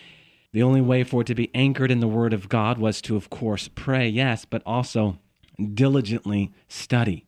the 0.52 0.62
only 0.62 0.80
way 0.80 1.04
for 1.04 1.21
it 1.21 1.26
to 1.28 1.35
be 1.35 1.50
anchored 1.54 1.90
in 1.90 2.00
the 2.00 2.09
Word 2.09 2.33
of 2.33 2.49
God 2.49 2.78
was 2.78 3.00
to, 3.02 3.16
of 3.16 3.30
course, 3.30 3.69
pray, 3.69 4.09
yes, 4.09 4.45
but 4.45 4.62
also 4.66 5.19
diligently 5.75 6.52
study. 6.69 7.26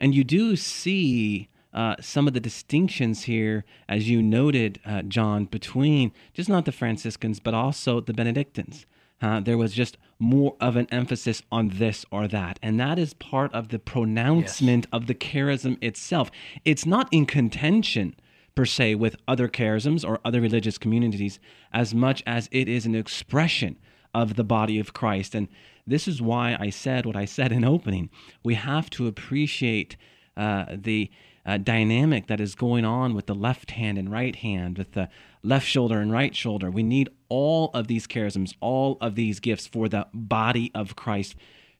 And 0.00 0.14
you 0.14 0.24
do 0.24 0.56
see 0.56 1.48
uh, 1.72 1.96
some 2.00 2.26
of 2.26 2.34
the 2.34 2.40
distinctions 2.40 3.24
here, 3.24 3.64
as 3.88 4.08
you 4.08 4.22
noted, 4.22 4.80
uh, 4.84 5.02
John, 5.02 5.44
between 5.44 6.12
just 6.32 6.48
not 6.48 6.64
the 6.64 6.72
Franciscans, 6.72 7.40
but 7.40 7.54
also 7.54 8.00
the 8.00 8.14
Benedictines. 8.14 8.86
Uh, 9.20 9.40
there 9.40 9.56
was 9.56 9.72
just 9.72 9.96
more 10.18 10.56
of 10.60 10.76
an 10.76 10.86
emphasis 10.90 11.42
on 11.50 11.70
this 11.74 12.04
or 12.10 12.28
that. 12.28 12.58
And 12.62 12.78
that 12.80 12.98
is 12.98 13.14
part 13.14 13.52
of 13.54 13.68
the 13.68 13.78
pronouncement 13.78 14.86
of 14.92 15.06
the 15.06 15.14
charism 15.14 15.82
itself. 15.82 16.30
It's 16.64 16.84
not 16.84 17.08
in 17.10 17.26
contention 17.26 18.16
per 18.54 18.64
se 18.64 18.94
with 18.94 19.16
other 19.26 19.48
charisms 19.48 20.06
or 20.06 20.20
other 20.24 20.40
religious 20.40 20.78
communities 20.78 21.38
as 21.72 21.94
much 21.94 22.22
as 22.26 22.48
it 22.52 22.68
is 22.68 22.86
an 22.86 22.94
expression 22.94 23.76
of 24.14 24.36
the 24.36 24.44
body 24.44 24.78
of 24.78 24.92
Christ. 24.92 25.34
And 25.34 25.48
this 25.86 26.06
is 26.06 26.22
why 26.22 26.56
I 26.58 26.70
said 26.70 27.04
what 27.04 27.16
I 27.16 27.24
said 27.24 27.52
in 27.52 27.64
opening. 27.64 28.10
We 28.44 28.54
have 28.54 28.88
to 28.90 29.06
appreciate 29.06 29.96
uh, 30.36 30.66
the 30.70 31.10
uh, 31.46 31.58
dynamic 31.58 32.26
that 32.28 32.40
is 32.40 32.54
going 32.54 32.84
on 32.84 33.14
with 33.14 33.26
the 33.26 33.34
left 33.34 33.72
hand 33.72 33.98
and 33.98 34.10
right 34.10 34.36
hand, 34.36 34.78
with 34.78 34.92
the 34.92 35.08
left 35.42 35.66
shoulder 35.66 36.00
and 36.00 36.10
right 36.10 36.34
shoulder. 36.34 36.70
We 36.70 36.82
need 36.82 37.10
all 37.28 37.70
of 37.74 37.86
these 37.86 38.06
charisms, 38.06 38.54
all 38.60 38.96
of 39.00 39.14
these 39.14 39.40
gifts 39.40 39.66
for 39.66 39.88
the 39.88 40.06
body 40.14 40.70
of 40.74 40.96
Christ 40.96 41.34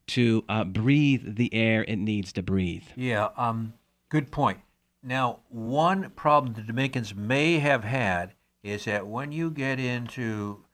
to 0.09 0.45
uh, 0.49 0.65
breathe 0.65 1.37
the 1.37 1.53
air 1.55 1.85
it 1.89 1.97
needs 1.97 2.33
to 2.35 2.43
breathe. 2.43 2.85
Yeah, 2.95 3.31
um, 3.37 3.73
good 4.11 4.31
point. 4.31 4.59
Now, 5.05 5.41
one 5.49 6.11
problem 6.17 6.55
the 6.55 6.63
Dominicans 6.63 7.15
may 7.15 7.59
have 7.59 7.85
had 7.85 8.33
is 8.63 8.87
that 8.87 9.07
when 9.07 9.33
you 9.33 9.51
get 9.51 9.79
into, 9.79 10.65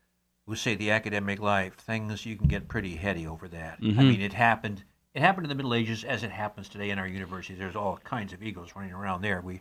we'll 0.46 0.56
say, 0.56 0.76
the 0.76 0.92
academic 0.92 1.40
life, 1.40 1.74
things 1.74 2.24
you 2.24 2.36
can 2.36 2.46
get 2.46 2.68
pretty 2.68 2.94
heady 2.94 3.26
over 3.26 3.48
that. 3.48 3.80
Mm-hmm. 3.80 3.98
I 3.98 4.02
mean, 4.04 4.20
it 4.20 4.32
happened. 4.32 4.84
It 5.14 5.22
happened 5.22 5.46
in 5.46 5.48
the 5.48 5.56
Middle 5.56 5.74
Ages, 5.74 6.04
as 6.04 6.22
it 6.22 6.30
happens 6.30 6.68
today 6.68 6.90
in 6.90 6.98
our 7.00 7.08
universities. 7.08 7.58
There's 7.58 7.74
all 7.74 7.98
kinds 8.04 8.32
of 8.32 8.42
egos 8.42 8.74
running 8.76 8.92
around 8.92 9.22
there. 9.22 9.40
We 9.40 9.60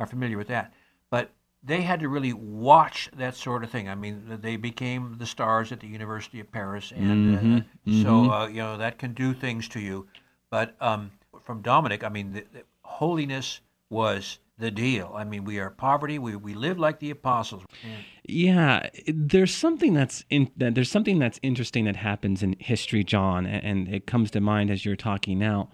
are 0.00 0.06
familiar 0.06 0.36
with 0.36 0.48
that, 0.48 0.74
but 1.10 1.30
they 1.62 1.82
had 1.82 2.00
to 2.00 2.08
really 2.08 2.32
watch 2.32 3.08
that 3.16 3.36
sort 3.36 3.62
of 3.62 3.70
thing. 3.70 3.88
I 3.88 3.94
mean, 3.94 4.38
they 4.40 4.56
became 4.56 5.16
the 5.18 5.26
stars 5.26 5.70
at 5.70 5.78
the 5.78 5.86
University 5.86 6.40
of 6.40 6.50
Paris, 6.50 6.92
and 6.94 7.36
uh, 7.36 7.40
Mm-hmm. 7.40 8.02
so 8.02 8.30
uh, 8.32 8.46
you 8.48 8.56
know 8.56 8.76
that 8.76 8.98
can 8.98 9.12
do 9.14 9.32
things 9.32 9.68
to 9.68 9.80
you. 9.80 10.08
But 10.50 10.74
um, 10.80 11.12
from 11.42 11.62
Dominic, 11.62 12.02
I 12.02 12.08
mean, 12.08 12.32
the, 12.32 12.44
the 12.52 12.62
holiness 12.82 13.60
was 13.90 14.38
the 14.58 14.70
deal. 14.70 15.12
I 15.14 15.24
mean, 15.24 15.44
we 15.44 15.58
are 15.58 15.70
poverty. 15.70 16.18
We 16.18 16.36
we 16.36 16.54
live 16.54 16.78
like 16.78 16.98
the 16.98 17.10
apostles. 17.10 17.64
And 17.84 18.04
Yeah, 18.24 18.88
there's 19.06 19.54
something 19.54 19.94
that's 19.94 20.24
in 20.30 20.50
there's 20.56 20.90
something 20.90 21.18
that's 21.18 21.38
interesting 21.42 21.84
that 21.84 21.96
happens 21.96 22.42
in 22.42 22.56
history, 22.58 23.04
John, 23.04 23.46
and 23.46 23.88
it 23.88 24.06
comes 24.06 24.30
to 24.32 24.40
mind 24.40 24.70
as 24.70 24.84
you're 24.84 24.96
talking 24.96 25.38
now. 25.38 25.70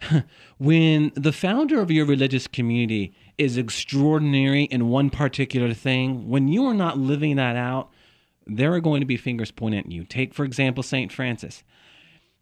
when 0.58 1.12
the 1.14 1.32
founder 1.32 1.80
of 1.80 1.90
your 1.90 2.06
religious 2.06 2.46
community 2.46 3.12
is 3.36 3.56
extraordinary 3.58 4.64
in 4.64 4.88
one 4.88 5.10
particular 5.10 5.74
thing, 5.74 6.28
when 6.28 6.48
you 6.48 6.64
are 6.66 6.74
not 6.74 6.98
living 6.98 7.36
that 7.36 7.56
out, 7.56 7.90
there 8.46 8.72
are 8.72 8.80
going 8.80 9.00
to 9.00 9.06
be 9.06 9.16
fingers 9.16 9.50
pointed 9.50 9.86
at 9.86 9.92
you. 9.92 10.04
Take, 10.04 10.34
for 10.34 10.44
example, 10.44 10.82
St. 10.82 11.12
Francis. 11.12 11.62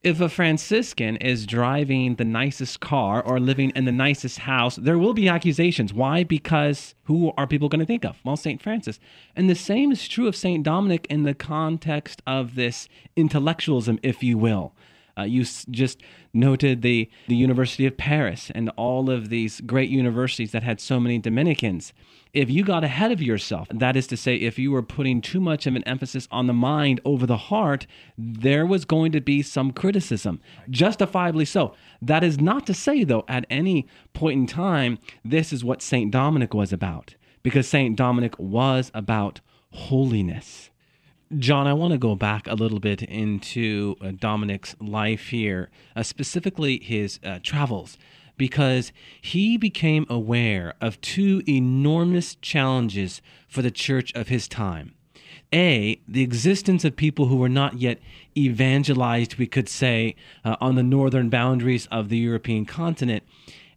If 0.07 0.21
a 0.21 0.29
Franciscan 0.29 1.17
is 1.17 1.47
driving 1.47 2.15
the 2.15 2.25
nicest 2.25 2.79
car 2.79 3.21
or 3.21 3.41
living 3.41 3.73
in 3.75 3.87
the 3.87 3.91
nicest 3.91 4.39
house, 4.39 4.77
there 4.77 4.99
will 4.99 5.15
be 5.15 5.29
accusations. 5.29 5.93
Why? 5.93 6.23
Because 6.23 6.95
who 7.07 7.33
are 7.37 7.49
people 7.49 7.69
going 7.69 7.81
to 7.81 7.85
think 7.85 8.05
of? 8.05 8.21
Well, 8.23 8.37
St. 8.37 8.63
Francis. 8.63 9.01
And 9.35 9.51
the 9.51 9.57
same 9.57 9.91
is 9.91 10.07
true 10.07 10.29
of 10.29 10.37
St. 10.37 10.63
Dominic 10.63 11.09
in 11.11 11.25
the 11.25 11.35
context 11.35 12.23
of 12.25 12.55
this 12.55 12.89
intellectualism, 13.17 13.99
if 14.05 14.23
you 14.23 14.39
will. 14.39 14.75
Uh, 15.19 15.23
you 15.23 15.43
s- 15.43 15.65
just 15.71 16.03
noted 16.35 16.83
the, 16.83 17.09
the 17.29 17.37
University 17.37 17.87
of 17.87 17.97
Paris 17.97 18.51
and 18.55 18.71
all 18.77 19.09
of 19.11 19.29
these 19.31 19.61
great 19.63 19.89
universities 19.89 20.53
that 20.53 20.63
had 20.63 20.81
so 20.81 21.01
many 21.01 21.19
Dominicans. 21.19 21.93
If 22.35 22.51
you 22.51 22.65
got 22.65 22.85
ahead 22.85 23.13
of 23.13 23.23
yourself, 23.23 23.67
that 23.73 23.97
is 23.97 24.07
to 24.09 24.17
say, 24.17 24.37
if 24.37 24.59
you 24.59 24.71
were 24.71 24.83
putting 24.83 25.23
too 25.23 25.41
much 25.41 25.67
of 25.67 25.75
an 25.75 25.83
emphasis 25.85 26.29
on 26.31 26.47
the 26.47 26.53
mind 26.53 27.01
over 27.05 27.25
the 27.27 27.37
heart, 27.39 27.87
there 28.19 28.67
was 28.67 28.85
going 28.85 29.11
to 29.13 29.23
be 29.23 29.41
some 29.41 29.73
criticism, 29.73 30.41
justifiably 30.69 31.47
so. 31.47 31.75
That 32.03 32.23
is 32.23 32.39
not 32.39 32.67
to 32.67 32.75
say, 32.75 33.05
though, 33.05 33.25
at 33.27 33.47
any 33.49 33.87
point 34.13 34.39
in 34.41 34.47
time, 34.47 34.99
this 35.25 35.51
is 35.53 35.65
what 35.65 35.81
St. 35.81 36.11
Dominic 36.11 36.53
was 36.53 36.75
about, 36.75 37.15
because 37.43 37.67
St. 37.67 37.97
Dominic 37.97 38.39
was 38.39 38.91
about 38.93 39.41
holiness. 39.71 40.71
John, 41.37 41.67
I 41.67 41.73
want 41.73 41.91
to 41.91 41.99
go 41.99 42.15
back 42.15 42.47
a 42.47 42.55
little 42.55 42.79
bit 42.79 43.03
into 43.03 43.97
uh, 44.01 44.13
Dominic's 44.13 44.77
life 44.79 45.29
here, 45.29 45.71
uh, 45.97 46.05
specifically 46.05 46.79
his 46.79 47.19
uh, 47.25 47.41
travels, 47.43 47.99
because 48.37 48.93
he 49.21 49.57
became 49.57 50.07
aware 50.09 50.75
of 50.81 51.01
two 51.01 51.43
enormous 51.49 52.37
challenges 52.37 53.23
for 53.49 53.61
the 53.61 53.73
church 53.73 54.13
of 54.15 54.29
his 54.29 54.47
time. 54.47 54.95
A, 55.53 56.01
the 56.07 56.23
existence 56.23 56.85
of 56.85 56.95
people 56.95 57.27
who 57.27 57.37
were 57.37 57.49
not 57.49 57.81
yet 57.81 57.99
evangelized, 58.37 59.35
we 59.35 59.49
could 59.49 59.69
say, 59.69 60.15
uh, 60.45 60.55
on 60.61 60.77
the 60.77 60.83
northern 60.85 61.29
boundaries 61.29 61.89
of 61.91 62.09
the 62.09 62.19
European 62.19 62.67
continent. 62.67 63.25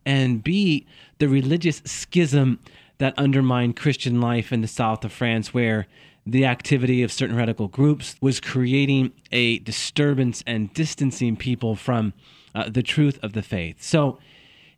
And 0.06 0.44
B, 0.44 0.86
the 1.18 1.28
religious 1.28 1.82
schism 1.84 2.60
that 3.00 3.18
undermined 3.18 3.76
Christian 3.76 4.22
life 4.22 4.54
in 4.54 4.62
the 4.62 4.68
south 4.68 5.04
of 5.04 5.12
France, 5.12 5.52
where 5.52 5.88
the 6.32 6.46
activity 6.46 7.04
of 7.04 7.12
certain 7.12 7.36
radical 7.36 7.68
groups 7.68 8.16
was 8.22 8.40
creating 8.40 9.12
a 9.32 9.60
disturbance 9.60 10.44
and 10.46 10.74
distancing 10.74 11.36
people 11.36 11.76
from 11.76 12.14
uh, 12.56 12.70
the 12.70 12.84
truth 12.84 13.20
of 13.22 13.34
the 13.34 13.42
faith. 13.42 13.82
So 13.82 14.20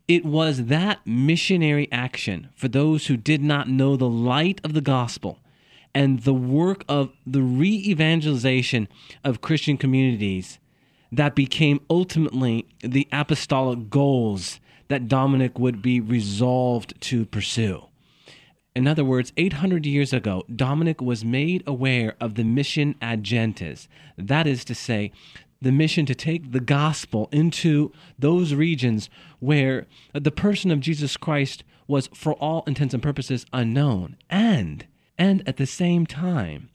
it 0.08 0.24
was 0.24 0.66
that 0.66 1.00
missionary 1.06 1.88
action 1.92 2.48
for 2.54 2.68
those 2.68 3.06
who 3.06 3.16
did 3.16 3.42
not 3.42 3.68
know 3.68 3.96
the 3.96 4.08
light 4.08 4.60
of 4.64 4.74
the 4.74 4.80
gospel 4.80 5.38
and 5.94 6.20
the 6.20 6.34
work 6.34 6.84
of 6.88 7.12
the 7.26 7.42
re 7.42 7.84
evangelization 7.86 8.88
of 9.24 9.40
Christian 9.40 9.76
communities 9.76 10.58
that 11.10 11.34
became 11.34 11.80
ultimately 11.90 12.66
the 12.80 13.06
apostolic 13.12 13.90
goals 13.90 14.58
that 14.88 15.08
Dominic 15.08 15.58
would 15.58 15.82
be 15.82 16.00
resolved 16.00 17.00
to 17.02 17.26
pursue. 17.26 17.84
In 18.74 18.86
other 18.86 19.04
words, 19.04 19.32
800 19.36 19.84
years 19.84 20.12
ago, 20.12 20.44
Dominic 20.54 21.00
was 21.02 21.24
made 21.24 21.62
aware 21.66 22.14
of 22.20 22.36
the 22.36 22.44
mission 22.44 22.94
ad 23.02 23.22
gentes. 23.22 23.86
That 24.16 24.46
is 24.46 24.64
to 24.64 24.74
say, 24.74 25.12
the 25.60 25.72
mission 25.72 26.06
to 26.06 26.14
take 26.14 26.52
the 26.52 26.60
gospel 26.60 27.28
into 27.30 27.92
those 28.18 28.54
regions 28.54 29.08
where 29.38 29.86
the 30.12 30.32
person 30.32 30.70
of 30.70 30.80
Jesus 30.80 31.16
Christ 31.16 31.64
was, 31.86 32.08
for 32.14 32.32
all 32.34 32.64
intents 32.66 32.94
and 32.94 33.02
purposes, 33.02 33.46
unknown. 33.52 34.16
And, 34.30 34.86
and 35.18 35.46
at 35.46 35.58
the 35.58 35.66
same 35.66 36.06
time, 36.06 36.70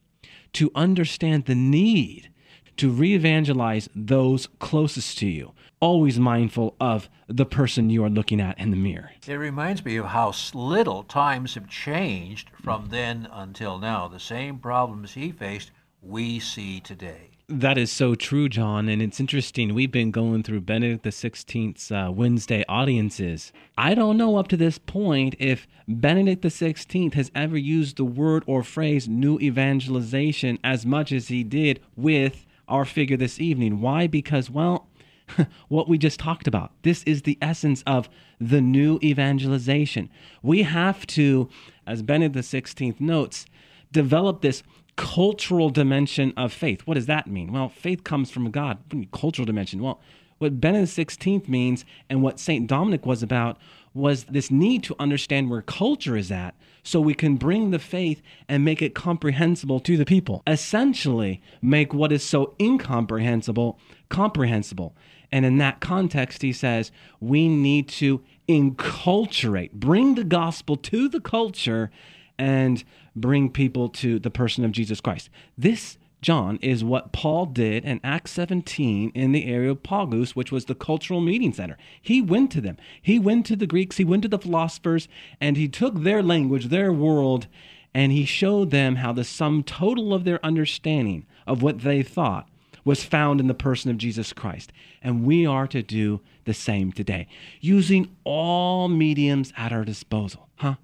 to 0.54 0.72
understand 0.76 1.46
the 1.46 1.56
need 1.56 2.30
to 2.78 2.90
re 2.90 3.14
evangelize 3.14 3.90
those 3.96 4.48
closest 4.60 5.18
to 5.20 5.28
you, 5.28 5.54
always 5.80 6.20
mindful 6.20 6.76
of 6.80 7.10
the 7.28 7.46
person 7.46 7.90
you 7.90 8.04
are 8.04 8.10
looking 8.10 8.40
at 8.40 8.58
in 8.60 8.72
the 8.72 8.78
mirror. 8.78 9.12
It 9.28 9.34
reminds 9.34 9.84
me 9.84 9.98
of 9.98 10.08
how 10.08 10.34
little 10.54 11.04
times 11.04 11.56
have 11.56 11.70
changed 11.70 12.50
from 12.64 12.88
then 12.90 13.28
until 13.32 13.78
now. 13.78 14.08
The 14.08 14.20
same 14.20 14.60
problems 14.60 15.14
he 15.14 15.32
faced, 15.32 15.72
we 16.02 16.40
see 16.40 16.80
today. 16.80 17.32
That 17.50 17.78
is 17.78 17.94
so 17.94 18.14
true, 18.14 18.50
John. 18.50 18.90
And 18.90 19.02
it's 19.02 19.22
interesting. 19.22 19.74
We've 19.74 19.92
been 19.92 20.12
going 20.12 20.44
through 20.44 20.62
Benedict 20.62 21.06
XVI's 21.06 21.90
uh, 21.90 22.12
Wednesday 22.12 22.66
audiences. 22.68 23.54
I 23.78 23.96
don't 23.96 24.18
know 24.18 24.36
up 24.36 24.50
to 24.50 24.58
this 24.58 24.78
point 24.78 25.34
if 25.40 25.66
Benedict 25.88 26.44
XVI 26.44 27.14
has 27.14 27.32
ever 27.34 27.58
used 27.58 27.96
the 27.96 28.04
word 28.04 28.44
or 28.48 28.64
phrase 28.64 29.08
new 29.08 29.40
evangelization 29.40 30.60
as 30.62 30.86
much 30.86 31.14
as 31.14 31.30
he 31.30 31.46
did 31.46 31.80
with 31.96 32.46
our 32.68 32.86
figure 32.86 33.18
this 33.18 33.40
evening. 33.40 33.82
Why? 33.82 34.08
Because, 34.08 34.50
well, 34.50 34.88
what 35.68 35.88
we 35.90 35.98
just 35.98 36.20
talked 36.20 36.48
about. 36.48 36.72
This 36.84 37.04
is 37.04 37.24
the 37.24 37.38
essence 37.42 37.84
of 37.86 38.10
the 38.40 38.62
new 38.62 39.00
evangelization. 39.04 40.10
We 40.42 40.64
have 40.64 41.06
to, 41.08 41.50
as 41.86 42.02
Benedict 42.02 42.46
XVI 42.46 43.00
notes, 43.00 43.46
develop 43.92 44.42
this 44.42 44.64
cultural 44.96 45.70
dimension 45.70 46.34
of 46.36 46.52
faith. 46.52 46.82
What 46.82 46.96
does 46.96 47.06
that 47.06 47.28
mean? 47.28 47.52
Well, 47.52 47.70
faith 47.70 48.04
comes 48.04 48.32
from 48.32 48.50
God. 48.52 48.80
What 48.92 49.12
Cultural 49.12 49.46
dimension. 49.46 49.82
Well, 49.82 50.02
what 50.40 50.60
Benedict 50.60 50.92
XVI 50.96 51.48
means 51.48 51.86
and 52.10 52.22
what 52.22 52.40
St. 52.40 52.68
Dominic 52.68 53.06
was 53.06 53.24
about 53.24 53.58
was 53.98 54.26
this 54.26 54.52
need 54.52 54.84
to 54.84 54.96
understand 55.00 55.50
where 55.50 55.62
culture 55.62 56.16
is 56.16 56.32
at 56.32 56.56
so 56.84 57.02
we 57.02 57.14
can 57.14 57.36
bring 57.36 57.72
the 57.72 57.80
faith 57.80 58.22
and 58.48 58.64
make 58.64 58.82
it 58.82 58.96
comprehensible 58.96 59.80
to 59.82 59.98
the 59.98 60.06
people. 60.06 60.44
Essentially, 60.48 61.42
make 61.62 61.94
what 61.94 62.12
is 62.12 62.24
so 62.24 62.56
incomprehensible 62.62 63.80
comprehensible. 64.10 64.96
And 65.32 65.46
in 65.46 65.58
that 65.58 65.82
context, 65.82 66.42
he 66.42 66.54
says 66.54 66.92
we 67.20 67.50
need 67.50 67.90
to 67.90 68.24
enculturate, 68.48 69.72
bring 69.74 70.16
the 70.16 70.24
gospel 70.24 70.78
to 70.78 71.10
the 71.10 71.20
culture 71.20 71.92
and 72.38 72.84
bring 73.16 73.50
people 73.50 73.90
to 73.90 74.20
the 74.20 74.30
person 74.30 74.64
of 74.64 74.72
Jesus 74.72 75.02
Christ. 75.02 75.30
This, 75.58 75.98
John, 76.22 76.58
is 76.62 76.84
what 76.84 77.12
Paul 77.12 77.46
did 77.46 77.86
in 77.86 78.00
Acts 78.04 78.32
17 78.32 79.12
in 79.14 79.32
the 79.32 79.46
area 79.46 79.72
of 79.72 79.78
Areopagus, 79.78 80.36
which 80.36 80.52
was 80.52 80.66
the 80.66 80.76
cultural 80.76 81.22
meeting 81.22 81.54
center. 81.54 81.78
He 82.02 82.22
went 82.22 82.52
to 82.52 82.62
them. 82.62 82.78
He 83.02 83.20
went 83.20 83.46
to 83.48 83.56
the 83.56 83.68
Greeks, 83.68 83.98
he 83.98 84.04
went 84.04 84.24
to 84.24 84.28
the 84.28 84.40
philosophers, 84.40 85.08
and 85.40 85.58
he 85.58 85.68
took 85.68 86.02
their 86.02 86.24
language, 86.24 86.66
their 86.66 86.92
world, 86.92 87.48
and 87.94 88.12
he 88.12 88.26
showed 88.26 88.72
them 88.72 88.98
how 88.98 89.14
the 89.14 89.24
sum 89.24 89.64
total 89.64 90.14
of 90.14 90.24
their 90.24 90.44
understanding 90.44 91.26
of 91.46 91.62
what 91.62 91.82
they 91.82 92.02
thought 92.04 92.50
was 92.84 93.04
found 93.04 93.40
in 93.40 93.48
the 93.48 93.54
person 93.54 93.92
of 93.92 93.98
Jesus 93.98 94.34
Christ. 94.34 94.72
And 95.02 95.26
we 95.26 95.46
are 95.46 95.68
to 95.68 95.84
do 95.84 96.22
the 96.46 96.54
same 96.54 96.92
today, 96.92 97.28
using 97.60 98.16
all 98.24 98.88
mediums 98.88 99.52
at 99.58 99.74
our 99.74 99.84
disposal. 99.84 100.48
Huh? 100.56 100.76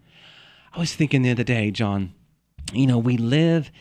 I 0.73 0.79
was 0.79 0.93
thinking 0.93 1.21
the 1.21 1.31
other 1.31 1.43
day, 1.43 1.71
John, 1.71 2.13
you 2.73 2.87
know, 2.87 2.97
we 2.97 3.17
live 3.17 3.71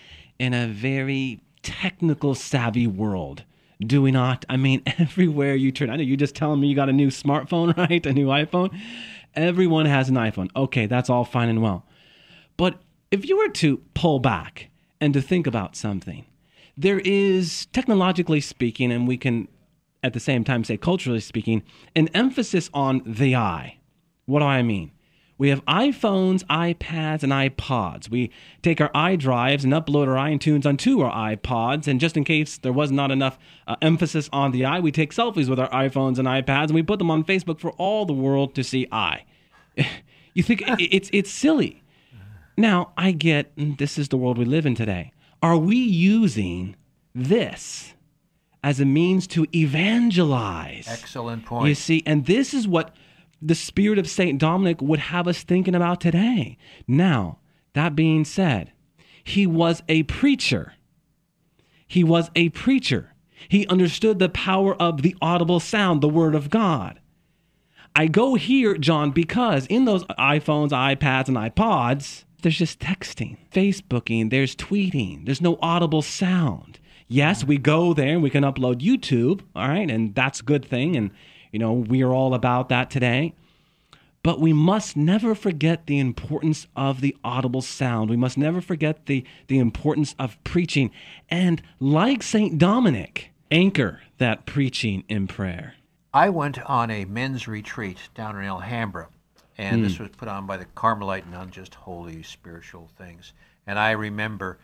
in 0.43 0.53
a 0.53 0.67
very 0.67 1.41
technical 1.63 2.35
savvy 2.35 2.89
world. 2.89 3.45
Do 3.79 4.03
we 4.03 4.11
not? 4.11 4.45
I 4.49 4.57
mean, 4.57 4.83
everywhere 4.99 5.55
you 5.55 5.71
turn, 5.71 5.89
I 5.89 5.95
know 5.95 6.03
you're 6.03 6.17
just 6.17 6.35
telling 6.35 6.61
me 6.61 6.67
you 6.67 6.75
got 6.75 6.89
a 6.89 6.93
new 6.93 7.09
smartphone, 7.09 7.77
right? 7.89 8.05
A 8.05 8.13
new 8.13 8.27
iPhone. 8.27 8.77
Everyone 9.37 9.87
has 9.87 10.09
an 10.09 10.17
iPhone. 10.17 10.51
Okay, 10.57 10.87
that's 10.87 11.09
all 11.09 11.25
fine 11.25 11.49
and 11.49 11.63
well. 11.63 11.87
But 12.57 12.83
if 13.13 13.29
you 13.29 13.39
were 13.39 13.51
to 13.51 13.77
pull 13.95 14.19
back 14.19 14.69
and 15.01 15.15
to 15.15 15.23
think 15.23 15.47
about 15.47 15.77
something, 15.77 16.27
there 16.77 16.99
is, 16.99 17.67
technologically 17.67 18.41
speaking, 18.41 18.91
and 18.91 19.07
we 19.07 19.17
can 19.17 19.47
at 20.03 20.13
the 20.13 20.21
same 20.21 20.43
time 20.43 20.65
say 20.65 20.77
culturally 20.77 21.21
speaking, 21.21 21.63
an 21.95 22.09
emphasis 22.09 22.69
on 22.75 23.01
the 23.07 23.37
eye. 23.37 23.79
What 24.27 24.41
do 24.41 24.47
I 24.47 24.63
mean? 24.63 24.91
We 25.39 25.49
have 25.49 25.65
iPhones, 25.65 26.45
iPads, 26.45 27.23
and 27.23 27.33
iPods. 27.33 28.09
We 28.09 28.31
take 28.63 28.81
our 28.81 28.91
iDrives 28.91 29.65
and 29.65 29.73
upload 29.73 30.07
our 30.07 30.29
iTunes 30.29 30.67
onto 30.67 31.01
our 31.01 31.35
iPods. 31.35 31.89
And 31.89 31.99
just 31.99 32.17
in 32.17 32.25
case 32.25 32.59
there 32.59 32.73
was 32.73 32.93
not 32.93 33.11
enough 33.11 33.39
uh, 33.67 33.77
emphasis 33.83 34.29
on 34.33 34.53
the 34.53 34.65
I, 34.65 34.81
we 34.81 34.93
take 34.93 35.13
selfies 35.13 35.49
with 35.49 35.59
our 35.59 35.71
iPhones 35.71 36.19
and 36.19 36.29
iPads 36.29 36.67
and 36.67 36.75
we 36.75 36.83
put 36.83 36.99
them 36.99 37.11
on 37.11 37.25
Facebook 37.25 37.59
for 37.59 37.73
all 37.73 38.05
the 38.07 38.13
world 38.13 38.55
to 38.55 38.63
see 38.63 38.87
I. 38.93 39.25
you 40.35 40.43
think 40.43 40.63
it's, 40.67 41.11
it's 41.13 41.31
silly. 41.31 41.83
Now, 42.57 42.93
I 42.97 43.13
get 43.13 43.53
this 43.57 43.99
is 43.99 44.09
the 44.09 44.17
world 44.17 44.39
we 44.39 44.45
live 44.45 44.67
in 44.67 44.75
today. 44.75 45.13
Are 45.43 45.57
we 45.57 45.77
using 45.77 46.77
this 47.15 47.95
as 48.63 48.79
a 48.79 48.85
means 48.85 49.27
to 49.29 49.47
evangelize? 49.55 50.87
Excellent 50.89 51.47
point. 51.47 51.69
You 51.69 51.75
see, 51.75 52.03
and 52.07 52.27
this 52.27 52.55
is 52.55 52.69
what 52.69 52.95
the 53.43 53.55
spirit 53.55 53.99
of 53.99 54.09
St. 54.09 54.39
Dominic 54.39 54.81
would 54.81 54.99
have 54.99 55.27
us 55.27 55.43
thinking 55.43 55.75
about 55.75 56.01
today. 56.01 56.57
Now, 56.87 57.39
that 57.75 57.97
being 57.97 58.25
said, 58.25 58.73
he 59.25 59.47
was 59.47 59.83
a 59.89 60.05
preacher. 60.05 60.75
He 61.87 62.05
was 62.05 62.31
a 62.35 62.51
preacher. 62.51 63.15
He 63.49 63.67
understood 63.67 64.19
the 64.19 64.29
power 64.29 64.75
of 64.81 65.03
the 65.03 65.17
audible 65.21 65.61
sound, 65.61 66.01
the 66.01 66.09
word 66.09 66.35
of 66.35 66.51
God. 66.51 67.01
I 67.95 68.07
go 68.07 68.37
here, 68.37 68.79
John, 68.79 69.11
because 69.11 69.67
in 69.67 69.85
those 69.85 70.05
iPhones, 70.05 70.71
iPads, 70.71 71.29
and 71.29 71.37
iPods, 71.37 72.25
there's 72.43 72.59
just 72.59 72.81
texting, 72.81 73.37
Facebooking, 73.53 74.31
there's 74.31 74.57
tweeting, 74.57 75.27
there's 75.27 75.43
no 75.43 75.59
audible 75.61 76.03
sound. 76.03 76.79
Yes, 77.07 77.45
we 77.45 77.59
go 77.59 77.93
there 77.93 78.15
and 78.15 78.23
we 78.23 78.31
can 78.31 78.45
upload 78.45 78.81
YouTube, 78.81 79.43
all 79.55 79.69
right, 79.69 79.91
and 79.91 80.15
that's 80.15 80.41
a 80.41 80.45
good 80.45 80.65
thing. 80.65 80.97
And 80.97 81.11
you 81.53 81.59
know, 81.59 81.73
we 81.73 82.03
are 82.03 82.13
all 82.13 82.35
about 82.35 82.69
that 82.71 82.91
today. 82.91 83.35
But 84.25 84.41
we 84.41 84.53
must 84.53 84.97
never 84.97 85.35
forget 85.35 85.87
the 85.87 85.99
importance 85.99 86.69
of 86.77 87.01
the 87.01 87.17
audible 87.25 87.61
sound. 87.61 88.09
We 88.09 88.17
must 88.17 88.39
never 88.39 88.61
forget 88.61 89.07
the, 89.07 89.25
the 89.49 89.59
importance 89.59 90.15
of 90.19 90.43
preaching. 90.45 90.93
And 91.29 91.61
like 91.81 92.23
St. 92.23 92.57
Dominic, 92.57 93.33
anchor 93.51 94.01
that 94.19 94.47
preaching 94.47 95.03
in 95.09 95.27
prayer. 95.27 95.75
I 96.15 96.29
went 96.29 96.59
on 96.71 96.91
a 96.91 97.05
men's 97.05 97.49
retreat 97.49 97.99
down 98.15 98.37
in 98.37 98.45
Alhambra, 98.45 99.09
and 99.59 99.81
mm. 99.81 99.85
this 99.85 99.99
was 99.99 100.11
put 100.11 100.29
on 100.29 100.47
by 100.47 100.57
the 100.57 100.67
Carmelite 100.67 101.29
Nun, 101.29 101.51
just 101.51 101.75
holy 101.75 102.23
spiritual 102.23 102.91
things. 102.99 103.33
And 103.67 103.79
I 103.79 103.93
remember 103.93 104.59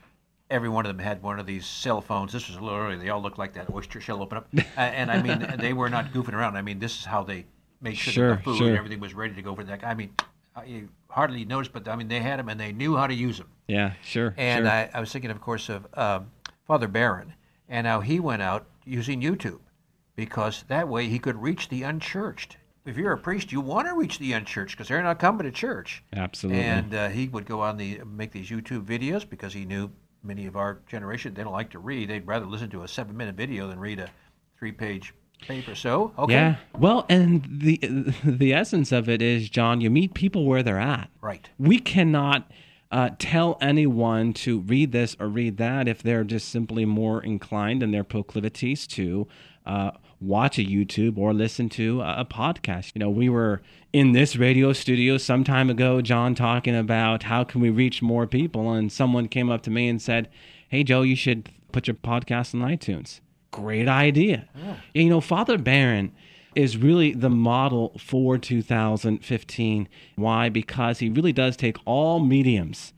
every 0.51 0.69
one 0.69 0.87
of 0.87 0.97
them 0.97 1.05
had 1.05 1.23
one 1.23 1.39
of 1.39 1.47
these 1.47 1.67
cell 1.67 2.01
phones. 2.01 2.33
This 2.33 2.49
was 2.49 2.57
a 2.57 2.61
little 2.61 2.79
early. 2.79 2.97
They 2.97 3.11
all 3.11 3.21
looked 3.21 3.39
like 3.39 3.55
that 3.55 3.73
oyster 3.73 4.01
shell 4.01 4.23
open 4.23 4.39
up. 4.39 4.49
uh, 4.57 4.63
and 4.81 5.11
I 5.11 5.23
mean, 5.23 5.57
they 5.59 5.73
were 5.73 5.91
not 5.91 6.13
goofing 6.13 6.33
around. 6.33 6.57
I 6.57 6.63
mean, 6.63 6.79
this 6.79 6.99
is 6.99 7.05
how 7.05 7.23
they 7.23 7.47
made 7.81 7.97
sure, 7.97 8.13
sure 8.13 8.37
the 8.37 8.43
food 8.43 8.59
sure. 8.59 8.69
and 8.69 8.77
everything 8.77 9.01
was 9.01 9.15
ready 9.15 9.35
to 9.35 9.43
go 9.43 9.55
for 9.55 9.65
that. 9.65 9.85
I 9.85 9.95
mean, 9.95 10.11
you 10.67 10.89
hardly 11.11 11.45
noticed, 11.45 11.73
but 11.73 11.89
I 11.89 11.97
mean, 11.97 12.09
they 12.09 12.21
had 12.21 12.39
them 12.39 12.49
and 12.49 12.59
they 12.59 12.73
knew 12.73 12.97
how 12.97 13.07
to 13.07 13.15
use 13.15 13.39
them. 13.39 13.49
Yeah, 13.67 13.93
sure. 14.03 14.35
And 14.37 14.65
sure. 14.65 14.73
I, 14.73 14.91
I, 14.95 15.01
was 15.01 15.13
thinking, 15.13 15.31
of 15.31 15.41
course, 15.41 15.69
of 15.69 15.87
um, 15.95 16.31
Father 16.67 16.89
Barron 16.89 17.35
and 17.69 17.87
how 17.87 18.01
he 18.01 18.19
went 18.21 18.43
out 18.43 18.67
using 18.85 19.21
YouTube 19.21 19.61
because 20.17 20.65
that 20.69 20.89
way 20.89 21.07
he 21.07 21.19
could 21.19 21.41
reach 21.41 21.69
the 21.69 21.83
unchurched. 21.83 22.57
If 22.85 22.97
you're 22.97 23.13
a 23.13 23.19
priest, 23.19 23.53
you 23.53 23.61
want 23.61 23.87
to 23.87 23.95
reach 23.95 24.19
the 24.19 24.33
unchurched 24.33 24.77
because 24.77 24.89
they're 24.89 25.03
not 25.03 25.19
coming 25.19 25.45
to 25.45 25.51
church. 25.51 26.03
Absolutely. 26.15 26.63
And 26.63 26.95
uh, 26.95 27.09
he 27.11 27.29
would 27.29 27.45
go 27.45 27.61
on 27.61 27.77
the 27.77 28.01
make 28.05 28.33
these 28.33 28.49
YouTube 28.49 28.85
videos 28.87 29.29
because 29.29 29.53
he 29.53 29.67
knew 29.67 29.91
many 30.29 30.47
of 30.47 30.55
our 30.57 30.79
generation 30.87 31.35
they 31.35 31.43
don't 31.43 31.53
like 31.53 31.71
to 31.71 31.81
read. 31.81 32.11
They'd 32.11 32.27
rather 32.27 32.47
listen 32.47 32.71
to 32.71 32.83
a 32.83 32.89
seven-minute 32.89 33.35
video 33.35 33.67
than 33.67 33.81
read 33.81 33.99
a 33.99 34.09
three-page 34.59 35.15
paper. 35.41 35.75
So 35.75 36.13
okay. 36.19 36.35
Yeah. 36.35 36.57
Well, 36.79 37.07
and 37.09 37.45
the 37.51 37.81
the 38.25 38.53
essence 38.55 38.93
of 38.93 39.09
it 39.09 39.23
is, 39.23 39.49
John, 39.49 39.81
you 39.81 39.91
meet 39.91 40.15
people 40.15 40.45
where 40.45 40.63
they're 40.63 40.79
at. 40.79 41.09
Right. 41.21 41.49
We 41.59 41.81
cannot. 41.81 42.51
Uh, 42.91 43.11
tell 43.19 43.59
anyone 43.61 44.33
to 44.33 44.61
read 44.61 44.93
this 44.93 45.15
or 45.21 45.29
read 45.29 45.59
that 45.59 45.87
if 45.87 46.03
they're 46.03 46.25
just 46.25 46.49
simply 46.49 46.87
more 46.87 47.23
inclined 47.23 47.83
in 47.83 47.91
their 47.91 48.03
proclivities 48.03 48.87
to 48.87 49.29
uh, 49.67 49.91
watch 50.21 50.59
a 50.59 50.65
YouTube 50.65 51.17
or 51.17 51.33
listen 51.33 51.69
to 51.71 52.01
a, 52.01 52.21
a, 52.21 52.25
podcast. 52.25 52.93
You 52.95 53.01
know, 53.01 53.11
we 53.11 53.29
were 53.29 53.63
in 53.93 54.13
this 54.13 54.37
radio 54.37 54.73
studio 54.73 55.19
some 55.19 55.45
time 55.45 55.71
ago, 55.71 56.01
John, 56.01 56.35
talking 56.35 56.75
about 56.75 57.25
how 57.25 57.45
can 57.45 57.61
we 57.61 57.71
reach 57.71 58.03
more 58.03 58.27
people, 58.27 58.73
and 58.73 58.91
someone 58.91 59.29
came 59.29 59.51
up 59.51 59.63
to 59.63 59.71
me 59.71 59.89
and 59.89 60.01
said, 60.01 60.29
"Hey, 60.69 60.85
Joe, 60.85 61.03
you 61.03 61.17
should 61.17 61.49
put 61.73 61.87
your 61.87 61.95
podcast 61.95 62.55
on 62.55 62.69
iTunes." 62.69 63.21
Great 63.51 63.89
idea. 63.89 64.49
Oh. 64.57 64.77
Yeah. 64.95 65.03
You 65.03 65.11
know, 65.11 65.21
Father 65.21 65.59
Barron 65.59 66.13
is 66.55 66.77
really 66.77 67.13
the 67.13 67.31
model 67.31 67.97
for 67.99 68.37
2015. 68.37 69.89
Why? 70.17 70.49
Because 70.49 70.99
he 70.99 71.09
really 71.09 71.33
does 71.33 71.57
take 71.57 71.77
all 71.85 72.21
mediums, 72.21 72.93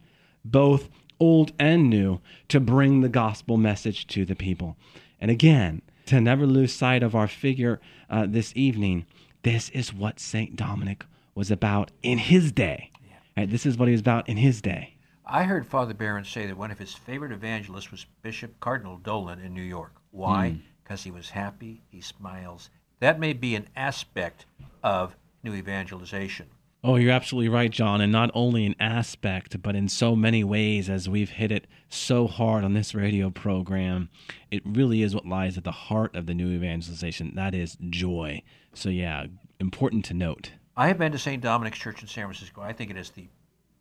both 0.44 0.88
old 1.18 1.52
and 1.58 1.90
new, 1.90 2.20
to 2.48 2.58
bring 2.58 3.00
the 3.00 3.08
gospel 3.08 3.58
message 3.58 4.06
to 4.06 4.24
the 4.24 4.34
people. 4.34 4.76
And 5.20 5.30
again, 5.30 5.82
to 6.10 6.20
never 6.20 6.44
lose 6.44 6.72
sight 6.72 7.04
of 7.04 7.14
our 7.14 7.28
figure 7.28 7.80
uh, 8.10 8.26
this 8.28 8.52
evening, 8.56 9.06
this 9.44 9.68
is 9.68 9.94
what 9.94 10.18
St. 10.18 10.56
Dominic 10.56 11.04
was 11.36 11.52
about 11.52 11.92
in 12.02 12.18
his 12.18 12.50
day. 12.50 12.90
Yeah. 13.08 13.14
Right, 13.36 13.48
this 13.48 13.64
is 13.64 13.78
what 13.78 13.86
he 13.86 13.92
was 13.92 14.00
about 14.00 14.28
in 14.28 14.36
his 14.36 14.60
day. 14.60 14.96
I 15.24 15.44
heard 15.44 15.64
Father 15.64 15.94
Barron 15.94 16.24
say 16.24 16.46
that 16.46 16.56
one 16.56 16.72
of 16.72 16.80
his 16.80 16.94
favorite 16.94 17.30
evangelists 17.30 17.92
was 17.92 18.06
Bishop 18.22 18.58
Cardinal 18.58 18.96
Dolan 18.96 19.38
in 19.38 19.54
New 19.54 19.62
York. 19.62 19.94
Why? 20.10 20.56
Because 20.82 21.02
mm. 21.02 21.04
he 21.04 21.10
was 21.12 21.30
happy, 21.30 21.80
he 21.88 22.00
smiles. 22.00 22.70
That 22.98 23.20
may 23.20 23.32
be 23.32 23.54
an 23.54 23.68
aspect 23.76 24.46
of 24.82 25.14
new 25.44 25.54
evangelization. 25.54 26.48
Oh, 26.82 26.96
you're 26.96 27.12
absolutely 27.12 27.50
right, 27.50 27.70
John. 27.70 28.00
And 28.00 28.10
not 28.10 28.30
only 28.32 28.64
in 28.64 28.74
aspect, 28.80 29.60
but 29.62 29.76
in 29.76 29.88
so 29.88 30.16
many 30.16 30.42
ways, 30.42 30.88
as 30.88 31.08
we've 31.08 31.30
hit 31.30 31.52
it 31.52 31.66
so 31.90 32.26
hard 32.26 32.64
on 32.64 32.72
this 32.72 32.94
radio 32.94 33.28
program, 33.28 34.08
it 34.50 34.62
really 34.64 35.02
is 35.02 35.14
what 35.14 35.26
lies 35.26 35.58
at 35.58 35.64
the 35.64 35.72
heart 35.72 36.16
of 36.16 36.26
the 36.26 36.32
new 36.32 36.48
evangelization. 36.48 37.34
That 37.34 37.54
is 37.54 37.76
joy. 37.90 38.42
So, 38.72 38.88
yeah, 38.88 39.26
important 39.58 40.06
to 40.06 40.14
note. 40.14 40.52
I 40.74 40.88
have 40.88 40.96
been 40.96 41.12
to 41.12 41.18
St. 41.18 41.42
Dominic's 41.42 41.78
Church 41.78 42.00
in 42.00 42.08
San 42.08 42.24
Francisco. 42.24 42.62
I 42.62 42.72
think 42.72 42.90
it 42.90 42.96
is 42.96 43.10
the 43.10 43.28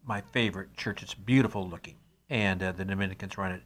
my 0.05 0.21
favorite 0.33 0.75
church. 0.75 1.03
It's 1.03 1.13
beautiful 1.13 1.69
looking, 1.69 1.95
and 2.29 2.61
uh, 2.61 2.71
the 2.71 2.83
Dominicans 2.83 3.37
run 3.37 3.51
it. 3.51 3.61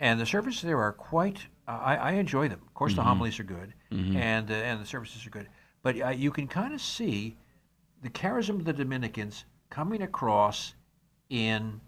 And 0.00 0.20
the 0.20 0.26
services 0.26 0.62
there 0.62 0.78
are 0.78 0.92
quite 0.92 1.46
I, 1.66 1.96
I 1.96 2.10
enjoy 2.12 2.48
them. 2.48 2.60
Of 2.66 2.72
course, 2.72 2.92
mm-hmm. 2.92 3.00
the 3.00 3.04
homilies 3.04 3.40
are 3.40 3.44
good, 3.44 3.74
mm-hmm. 3.92 4.16
and 4.16 4.50
uh, 4.50 4.54
and 4.54 4.80
the 4.80 4.86
services 4.86 5.26
are 5.26 5.30
good. 5.30 5.48
But 5.82 6.00
uh, 6.00 6.08
you 6.10 6.30
can 6.30 6.46
kind 6.46 6.72
of 6.72 6.80
see 6.80 7.36
the 8.02 8.10
charism 8.10 8.56
of 8.56 8.64
the 8.64 8.72
Dominicans 8.72 9.44
coming 9.70 10.02
across 10.02 10.74
in 11.28 11.80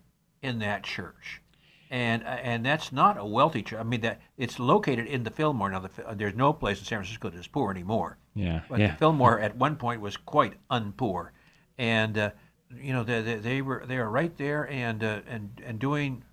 in 0.42 0.58
that 0.60 0.84
church, 0.84 1.42
and 1.90 2.24
and 2.24 2.64
that's 2.64 2.92
not 2.92 3.18
a 3.18 3.24
wealthy 3.24 3.62
church. 3.62 3.80
I 3.80 3.82
mean 3.82 4.00
that 4.02 4.20
it's 4.36 4.58
located 4.58 5.06
in 5.06 5.22
the 5.22 5.30
Fillmore. 5.30 5.70
Now, 5.70 5.80
the, 5.80 5.90
there's 6.14 6.34
no 6.34 6.52
place 6.52 6.78
in 6.78 6.84
San 6.84 6.98
Francisco 6.98 7.30
that's 7.30 7.46
poor 7.46 7.70
anymore. 7.70 8.18
Yeah, 8.34 8.60
but 8.68 8.80
yeah. 8.80 8.88
the 8.88 8.96
Fillmore 8.96 9.40
at 9.40 9.56
one 9.56 9.76
point 9.76 10.00
was 10.00 10.16
quite 10.16 10.54
unpoor, 10.70 11.30
and 11.78 12.16
uh, 12.16 12.30
you 12.74 12.92
know 12.92 13.04
they, 13.04 13.22
they, 13.22 13.36
they, 13.36 13.62
were 13.62 13.84
they 13.86 13.96
are 13.96 14.08
right 14.08 14.36
there 14.36 14.68
and 14.68 15.02
uh, 15.02 15.20
and 15.28 15.60
and 15.64 15.78
doing 15.78 16.24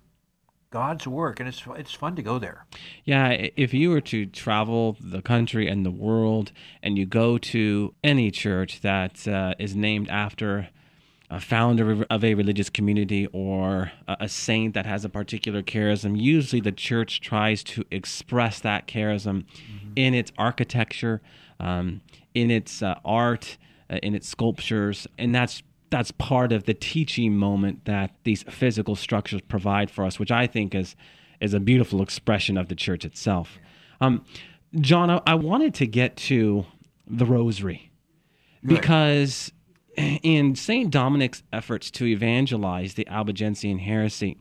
God's 0.70 1.06
work, 1.06 1.40
and 1.40 1.48
it's 1.48 1.62
it's 1.76 1.94
fun 1.94 2.14
to 2.16 2.22
go 2.22 2.38
there. 2.38 2.66
Yeah, 3.04 3.30
if 3.56 3.72
you 3.72 3.90
were 3.90 4.02
to 4.02 4.26
travel 4.26 4.96
the 5.00 5.22
country 5.22 5.66
and 5.66 5.84
the 5.84 5.90
world, 5.90 6.52
and 6.82 6.98
you 6.98 7.06
go 7.06 7.38
to 7.38 7.94
any 8.04 8.30
church 8.30 8.80
that 8.82 9.26
uh, 9.26 9.54
is 9.58 9.74
named 9.74 10.08
after 10.10 10.68
a 11.30 11.40
founder 11.40 12.04
of 12.08 12.24
a 12.24 12.34
religious 12.34 12.70
community 12.70 13.26
or 13.32 13.92
a 14.08 14.28
saint 14.28 14.72
that 14.74 14.86
has 14.86 15.04
a 15.04 15.08
particular 15.08 15.62
charism, 15.62 16.18
usually 16.18 16.60
the 16.60 16.72
church 16.72 17.20
tries 17.20 17.62
to 17.62 17.84
express 17.90 18.60
that 18.60 18.86
charism 18.86 19.44
mm-hmm. 19.44 19.92
in 19.94 20.14
its 20.14 20.32
architecture, 20.38 21.20
um, 21.60 22.00
in 22.34 22.50
its 22.50 22.82
uh, 22.82 22.94
art, 23.04 23.58
uh, 23.90 23.98
in 24.02 24.14
its 24.14 24.26
sculptures, 24.26 25.06
and 25.18 25.34
that's 25.34 25.62
that's 25.90 26.10
part 26.10 26.52
of 26.52 26.64
the 26.64 26.74
teaching 26.74 27.36
moment 27.36 27.84
that 27.84 28.14
these 28.24 28.42
physical 28.44 28.94
structures 28.94 29.40
provide 29.42 29.90
for 29.90 30.04
us, 30.04 30.18
which 30.18 30.30
I 30.30 30.46
think 30.46 30.74
is 30.74 30.96
is 31.40 31.54
a 31.54 31.60
beautiful 31.60 32.02
expression 32.02 32.56
of 32.56 32.68
the 32.68 32.74
church 32.74 33.04
itself. 33.04 33.58
Um, 34.00 34.24
John, 34.80 35.08
I, 35.08 35.20
I, 35.24 35.34
wanted 35.36 35.72
to 35.74 35.86
get 35.86 36.16
to 36.16 36.66
the 37.06 37.24
Rosary 37.24 37.92
because 38.64 39.52
in 39.96 40.56
Saint 40.56 40.90
Dominic's 40.90 41.44
efforts 41.52 41.92
to 41.92 42.06
evangelize 42.06 42.94
the 42.94 43.06
Albigensian 43.08 43.78
heresy, 43.78 44.36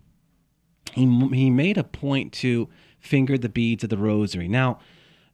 he 0.93 1.05
he 1.29 1.49
made 1.49 1.77
a 1.77 1.83
point 1.83 2.33
to 2.33 2.67
finger 2.99 3.37
the 3.37 3.49
beads 3.49 3.83
of 3.83 3.89
the 3.89 3.97
Rosary. 3.97 4.47
Now. 4.47 4.79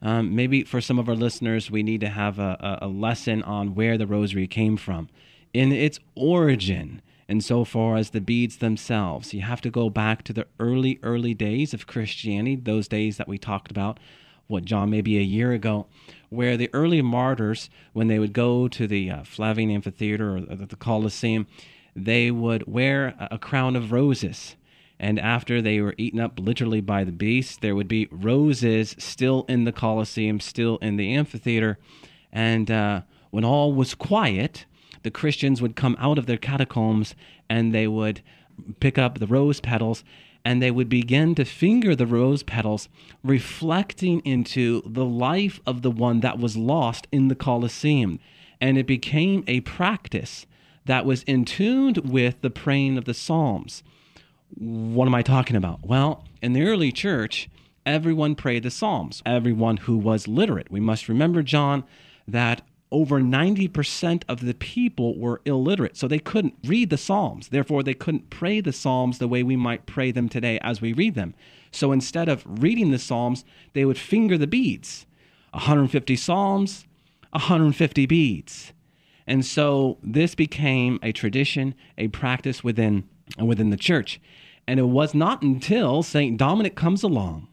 Um, 0.06 0.36
maybe 0.36 0.66
for 0.66 0.82
some 0.82 1.00
of 1.00 1.08
our 1.08 1.16
listeners, 1.16 1.72
we 1.72 1.82
need 1.82 2.02
to 2.02 2.10
have 2.10 2.38
a, 2.38 2.80
a 2.82 2.90
lesson 2.90 3.42
on 3.44 3.74
where 3.74 3.98
the 3.98 4.06
rosary 4.06 4.48
came 4.48 4.76
from 4.76 5.08
in 5.54 5.72
its 5.72 6.00
origin 6.16 7.02
insofar 7.30 7.96
as 7.96 8.10
the 8.10 8.22
beads 8.22 8.58
themselves. 8.58 9.34
You 9.34 9.42
have 9.42 9.62
to 9.62 9.70
go 9.70 9.90
back 9.90 10.24
to 10.24 10.34
the 10.34 10.48
early, 10.60 11.00
early 11.04 11.34
days 11.34 11.74
of 11.74 11.88
Christianity, 11.88 12.56
those 12.56 12.88
days 12.88 13.18
that 13.18 13.28
we 13.28 13.38
talked 13.38 13.72
about, 13.72 14.00
what, 14.48 14.66
John, 14.66 14.90
maybe 14.90 15.18
a 15.18 15.22
year 15.22 15.54
ago, 15.54 15.88
where 16.30 16.58
the 16.58 16.70
early 16.74 17.02
martyrs, 17.02 17.70
when 17.94 18.08
they 18.08 18.20
would 18.20 18.34
go 18.34 18.68
to 18.68 18.88
the 18.88 19.10
uh, 19.10 19.24
Flavian 19.24 19.72
Amphitheater 19.72 20.38
or 20.38 20.42
the 20.42 20.76
Colosseum, 20.76 21.48
they 21.96 22.30
would 22.30 22.68
wear 22.68 23.16
a 23.32 23.38
crown 23.38 23.76
of 23.76 23.92
roses. 23.92 24.56
And 25.00 25.20
after 25.20 25.62
they 25.62 25.82
were 25.82 25.96
eaten 25.98 26.20
up 26.20 26.40
literally 26.40 26.82
by 26.82 27.04
the 27.04 27.12
beast, 27.12 27.62
there 27.62 27.76
would 27.76 27.88
be 27.88 28.08
roses 28.12 28.96
still 28.98 29.46
in 29.48 29.64
the 29.64 29.72
Colosseum, 29.72 30.40
still 30.40 30.78
in 30.78 30.98
the 30.98 31.14
amphitheater. 31.14 31.78
And 32.32 32.70
uh, 32.70 33.02
when 33.32 33.44
all 33.44 33.74
was 33.74 33.96
quiet, 33.96 34.66
the 35.04 35.12
Christians 35.12 35.62
would 35.62 35.76
come 35.76 35.96
out 36.00 36.18
of 36.18 36.26
their 36.26 36.38
catacombs 36.38 37.16
and 37.50 37.74
they 37.74 37.88
would 37.88 38.22
pick 38.80 38.98
up 38.98 39.20
the 39.20 39.28
rose 39.28 39.60
petals 39.60 40.04
and 40.46 40.62
they 40.62 40.72
would 40.72 40.90
begin 40.90 41.36
to 41.36 41.46
finger 41.46 41.96
the 41.96 42.06
rose 42.06 42.44
petals, 42.44 42.90
reflecting 43.24 44.20
into 44.22 44.82
the 44.86 45.06
life 45.06 45.62
of 45.66 45.82
the 45.82 45.92
one 45.92 46.20
that 46.20 46.38
was 46.38 46.58
lost 46.58 47.08
in 47.12 47.30
the 47.30 47.36
Colosseum. 47.36 48.20
And 48.60 48.78
it 48.78 48.86
became 48.86 49.44
a 49.48 49.62
practice 49.62 50.46
that 50.86 51.06
was 51.06 51.24
in 51.24 51.46
tune 51.46 51.96
with 52.04 52.42
the 52.42 52.50
praying 52.50 52.98
of 52.98 53.06
the 53.06 53.14
Psalms. 53.14 53.84
What 54.56 55.08
am 55.08 55.16
I 55.16 55.22
talking 55.22 55.56
about? 55.56 55.86
Well, 55.86 56.26
in 56.42 56.54
the 56.54 56.64
early 56.64 56.92
church, 56.92 57.50
everyone 57.86 58.36
prayed 58.36 58.64
the 58.64 58.72
Psalms, 58.72 59.22
everyone 59.26 59.78
who 59.78 59.98
was 59.98 60.28
literate. 60.28 60.70
We 60.70 60.82
must 60.82 61.08
remember, 61.08 61.42
John, 61.42 61.86
that 62.28 62.62
over 62.94 63.20
90% 63.20 64.24
of 64.30 64.46
the 64.46 64.54
people 64.54 65.18
were 65.18 65.42
illiterate, 65.46 65.98
so 65.98 66.08
they 66.08 66.20
couldn't 66.20 66.54
read 66.64 66.92
the 66.92 66.98
Psalms. 66.98 67.50
Therefore, 67.50 67.84
they 67.84 67.96
couldn't 67.96 68.30
pray 68.30 68.62
the 68.62 68.72
Psalms 68.72 69.18
the 69.18 69.28
way 69.28 69.42
we 69.44 69.58
might 69.58 69.88
pray 69.88 70.12
them 70.12 70.30
today 70.30 70.60
as 70.62 70.80
we 70.80 70.94
read 70.94 71.16
them. 71.16 71.34
So 71.72 71.92
instead 71.92 72.30
of 72.30 72.44
reading 72.46 72.92
the 72.92 73.00
Psalms, 73.00 73.44
they 73.74 73.84
would 73.84 73.98
finger 73.98 74.38
the 74.38 74.48
beads 74.48 75.06
150 75.52 76.16
Psalms, 76.16 76.86
150 77.32 78.06
beads. 78.06 78.74
And 79.26 79.46
so 79.46 79.98
this 80.04 80.36
became 80.36 81.00
a 81.02 81.12
tradition, 81.12 81.76
a 81.98 82.10
practice 82.10 82.64
within, 82.64 83.08
within 83.38 83.70
the 83.70 83.78
church. 83.78 84.22
And 84.68 84.80
it 84.80 84.84
was 84.84 85.14
not 85.14 85.42
until 85.42 86.04
St. 86.04 86.38
Dominic 86.38 86.76
comes 86.76 87.04
along 87.04 87.48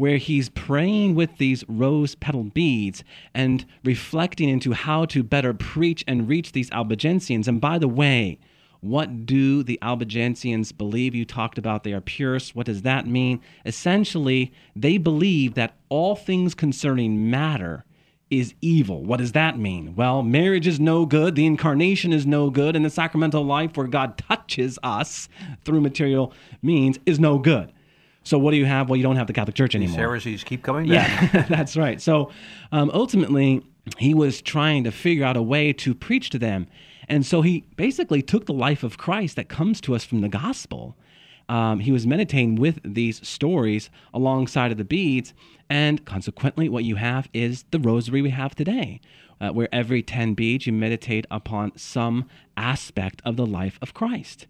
where 0.00 0.16
he's 0.16 0.48
praying 0.48 1.14
with 1.14 1.36
these 1.36 1.62
rose 1.68 2.14
petal 2.14 2.42
beads 2.42 3.04
and 3.34 3.66
reflecting 3.84 4.48
into 4.48 4.72
how 4.72 5.04
to 5.04 5.22
better 5.22 5.52
preach 5.52 6.02
and 6.08 6.26
reach 6.26 6.52
these 6.52 6.70
Albigensians. 6.70 7.46
And 7.46 7.60
by 7.60 7.78
the 7.78 7.86
way, 7.86 8.38
what 8.80 9.26
do 9.26 9.62
the 9.62 9.78
Albigensians 9.82 10.72
believe? 10.72 11.14
You 11.14 11.26
talked 11.26 11.58
about 11.58 11.84
they 11.84 11.92
are 11.92 12.00
purists. 12.00 12.54
What 12.54 12.64
does 12.64 12.80
that 12.80 13.06
mean? 13.06 13.42
Essentially, 13.66 14.54
they 14.74 14.96
believe 14.96 15.52
that 15.52 15.76
all 15.90 16.16
things 16.16 16.54
concerning 16.54 17.30
matter 17.30 17.84
is 18.30 18.54
evil. 18.62 19.04
What 19.04 19.18
does 19.18 19.32
that 19.32 19.58
mean? 19.58 19.94
Well, 19.96 20.22
marriage 20.22 20.66
is 20.66 20.80
no 20.80 21.04
good, 21.04 21.34
the 21.34 21.44
incarnation 21.44 22.14
is 22.14 22.24
no 22.24 22.48
good, 22.48 22.74
and 22.74 22.86
the 22.86 22.90
sacramental 22.90 23.44
life 23.44 23.76
where 23.76 23.86
God 23.86 24.16
touches 24.16 24.78
us 24.82 25.28
through 25.66 25.82
material 25.82 26.32
means 26.62 26.98
is 27.04 27.20
no 27.20 27.36
good. 27.38 27.70
So 28.30 28.38
what 28.38 28.52
do 28.52 28.58
you 28.58 28.64
have? 28.64 28.88
Well, 28.88 28.96
you 28.96 29.02
don't 29.02 29.16
have 29.16 29.26
the 29.26 29.32
Catholic 29.32 29.56
Church 29.56 29.74
anymore. 29.74 29.88
These 29.88 29.96
heresies 29.96 30.44
keep 30.44 30.62
coming 30.62 30.88
back. 30.88 31.34
Yeah, 31.34 31.46
that's 31.48 31.76
right. 31.76 32.00
So 32.00 32.30
um, 32.70 32.88
ultimately, 32.94 33.60
he 33.98 34.14
was 34.14 34.40
trying 34.40 34.84
to 34.84 34.92
figure 34.92 35.24
out 35.24 35.36
a 35.36 35.42
way 35.42 35.72
to 35.72 35.96
preach 35.96 36.30
to 36.30 36.38
them. 36.38 36.68
And 37.08 37.26
so 37.26 37.42
he 37.42 37.64
basically 37.74 38.22
took 38.22 38.46
the 38.46 38.52
life 38.52 38.84
of 38.84 38.98
Christ 38.98 39.34
that 39.34 39.48
comes 39.48 39.80
to 39.80 39.96
us 39.96 40.04
from 40.04 40.20
the 40.20 40.28
gospel. 40.28 40.96
Um, 41.48 41.80
he 41.80 41.90
was 41.90 42.06
meditating 42.06 42.54
with 42.54 42.78
these 42.84 43.26
stories 43.26 43.90
alongside 44.14 44.70
of 44.70 44.78
the 44.78 44.84
beads. 44.84 45.34
And 45.68 46.04
consequently, 46.04 46.68
what 46.68 46.84
you 46.84 46.94
have 46.94 47.28
is 47.34 47.64
the 47.72 47.80
rosary 47.80 48.22
we 48.22 48.30
have 48.30 48.54
today, 48.54 49.00
uh, 49.40 49.48
where 49.48 49.68
every 49.72 50.04
10 50.04 50.34
beads 50.34 50.68
you 50.68 50.72
meditate 50.72 51.26
upon 51.32 51.76
some 51.76 52.28
aspect 52.56 53.22
of 53.24 53.34
the 53.34 53.46
life 53.46 53.76
of 53.82 53.92
Christ. 53.92 54.46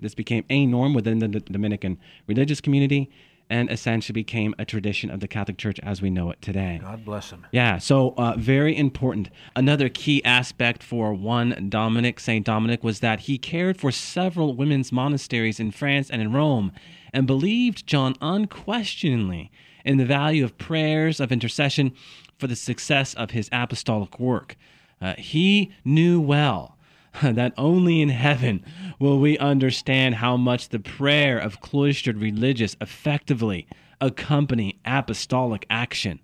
This 0.00 0.14
became 0.14 0.44
a 0.50 0.66
norm 0.66 0.94
within 0.94 1.18
the 1.18 1.28
Dominican 1.28 1.98
religious 2.26 2.60
community 2.60 3.10
and 3.50 3.68
essentially 3.70 4.14
became 4.14 4.54
a 4.58 4.64
tradition 4.64 5.10
of 5.10 5.18
the 5.18 5.26
Catholic 5.26 5.58
Church 5.58 5.80
as 5.80 6.00
we 6.00 6.08
know 6.08 6.30
it 6.30 6.40
today. 6.40 6.78
God 6.80 7.04
bless 7.04 7.30
him. 7.30 7.44
Yeah, 7.50 7.78
so 7.78 8.14
uh, 8.16 8.36
very 8.38 8.76
important. 8.76 9.28
Another 9.56 9.88
key 9.88 10.24
aspect 10.24 10.84
for 10.84 11.12
one 11.12 11.68
Dominic, 11.68 12.20
St. 12.20 12.46
Dominic, 12.46 12.84
was 12.84 13.00
that 13.00 13.20
he 13.20 13.38
cared 13.38 13.76
for 13.76 13.90
several 13.90 14.54
women's 14.54 14.92
monasteries 14.92 15.58
in 15.58 15.72
France 15.72 16.08
and 16.08 16.22
in 16.22 16.32
Rome 16.32 16.70
and 17.12 17.26
believed, 17.26 17.88
John, 17.88 18.14
unquestioningly 18.20 19.50
in 19.84 19.96
the 19.96 20.04
value 20.04 20.44
of 20.44 20.56
prayers, 20.56 21.18
of 21.18 21.32
intercession 21.32 21.92
for 22.38 22.46
the 22.46 22.56
success 22.56 23.14
of 23.14 23.32
his 23.32 23.48
apostolic 23.50 24.20
work. 24.20 24.56
Uh, 25.00 25.14
he 25.18 25.72
knew 25.84 26.20
well 26.20 26.76
that 27.22 27.52
only 27.56 28.00
in 28.00 28.10
heaven 28.10 28.64
will 28.98 29.18
we 29.18 29.38
understand 29.38 30.16
how 30.16 30.36
much 30.36 30.68
the 30.68 30.78
prayer 30.78 31.38
of 31.38 31.60
cloistered 31.60 32.18
religious 32.18 32.76
effectively 32.80 33.66
accompany 34.00 34.80
apostolic 34.84 35.66
action. 35.68 36.20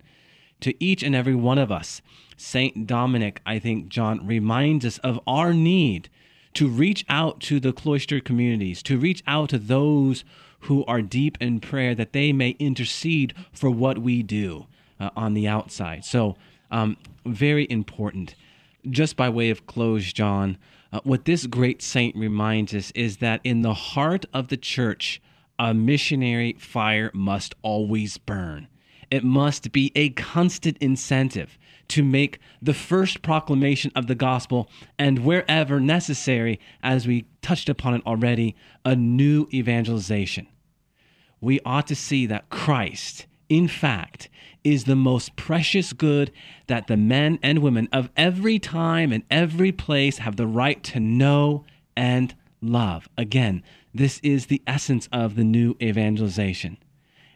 To 0.61 0.75
each 0.83 1.03
and 1.03 1.15
every 1.15 1.35
one 1.35 1.59
of 1.59 1.71
us, 1.71 2.01
St. 2.37 2.87
Dominic, 2.87 3.41
I 3.45 3.59
think, 3.59 3.89
John, 3.89 4.27
reminds 4.27 4.85
us 4.85 4.99
of 4.99 5.21
our 5.27 5.53
need 5.53 6.09
to 6.55 6.69
reach 6.69 7.05
out 7.09 7.41
to 7.41 7.61
the 7.61 7.73
cloistered 7.73 8.25
communities, 8.25 8.83
to 8.85 8.99
reach 8.99 9.23
out 9.27 9.51
to 9.51 9.59
those 9.59 10.25
who 10.61 10.85
are 10.87 11.03
deep 11.03 11.37
in 11.41 11.61
prayer, 11.61 11.95
that 11.95 12.13
they 12.13 12.33
may 12.33 12.51
intercede 12.59 13.35
for 13.53 13.71
what 13.71 13.99
we 13.99 14.23
do 14.23 14.67
uh, 14.99 15.11
on 15.15 15.35
the 15.35 15.47
outside. 15.47 16.05
So, 16.05 16.37
um, 16.71 16.97
very 17.25 17.67
important. 17.71 18.35
Just 18.89 19.17
by 19.17 19.29
way 19.29 19.51
of 19.51 19.67
close, 19.67 20.13
John, 20.13 20.59
uh, 20.93 21.01
what 21.03 21.25
this 21.25 21.47
great 21.47 21.83
saint 21.83 22.15
reminds 22.17 22.73
us 22.75 22.91
is 22.93 23.19
that 23.19 23.41
in 23.43 23.63
the 23.63 23.75
heart 23.75 24.27
of 24.33 24.49
the 24.49 24.57
church, 24.57 25.21
a 25.59 25.75
missionary 25.75 26.57
fire 26.59 27.11
must 27.13 27.55
always 27.63 28.19
burn. 28.19 28.69
It 29.11 29.25
must 29.25 29.73
be 29.73 29.93
a 29.95 30.11
constant 30.11 30.79
incentive 30.79 31.59
to 31.89 32.03
make 32.03 32.41
the 32.61 32.75
first 32.75 33.23
proclamation 33.23 33.93
of 33.95 34.07
the 34.07 34.15
gospel 34.15 34.69
and 34.99 35.21
wherever 35.21 35.81
necessary, 35.81 36.59
as 36.83 37.07
we 37.07 37.27
touched 37.43 37.69
upon 37.69 37.95
it 37.95 38.03
already, 38.07 38.57
a 38.85 38.97
new 38.97 39.49
evangelization. 39.53 40.49
We 41.41 41.61
ought 41.65 41.87
to 41.89 41.95
see 41.95 42.27
that 42.27 42.49
Christ, 42.51 43.27
in 43.49 43.69
fact, 43.69 44.29
is 44.65 44.85
the 44.85 44.97
most 44.97 45.37
precious 45.37 45.93
good 45.93 46.33
that 46.67 46.89
the 46.89 46.97
men 46.97 47.39
and 47.43 47.61
women 47.61 47.89
of 47.93 48.11
every 48.17 48.59
time 48.59 49.13
and 49.13 49.23
every 49.31 49.71
place 49.71 50.19
have 50.19 50.37
the 50.37 50.47
right 50.47 50.83
to 50.83 50.99
know 50.99 51.65
and 51.97 52.35
love. 52.61 53.09
Again, 53.17 53.63
this 53.95 54.19
is 54.23 54.47
the 54.47 54.63
essence 54.67 55.09
of 55.13 55.37
the 55.37 55.45
new 55.45 55.77
evangelization. 55.81 56.79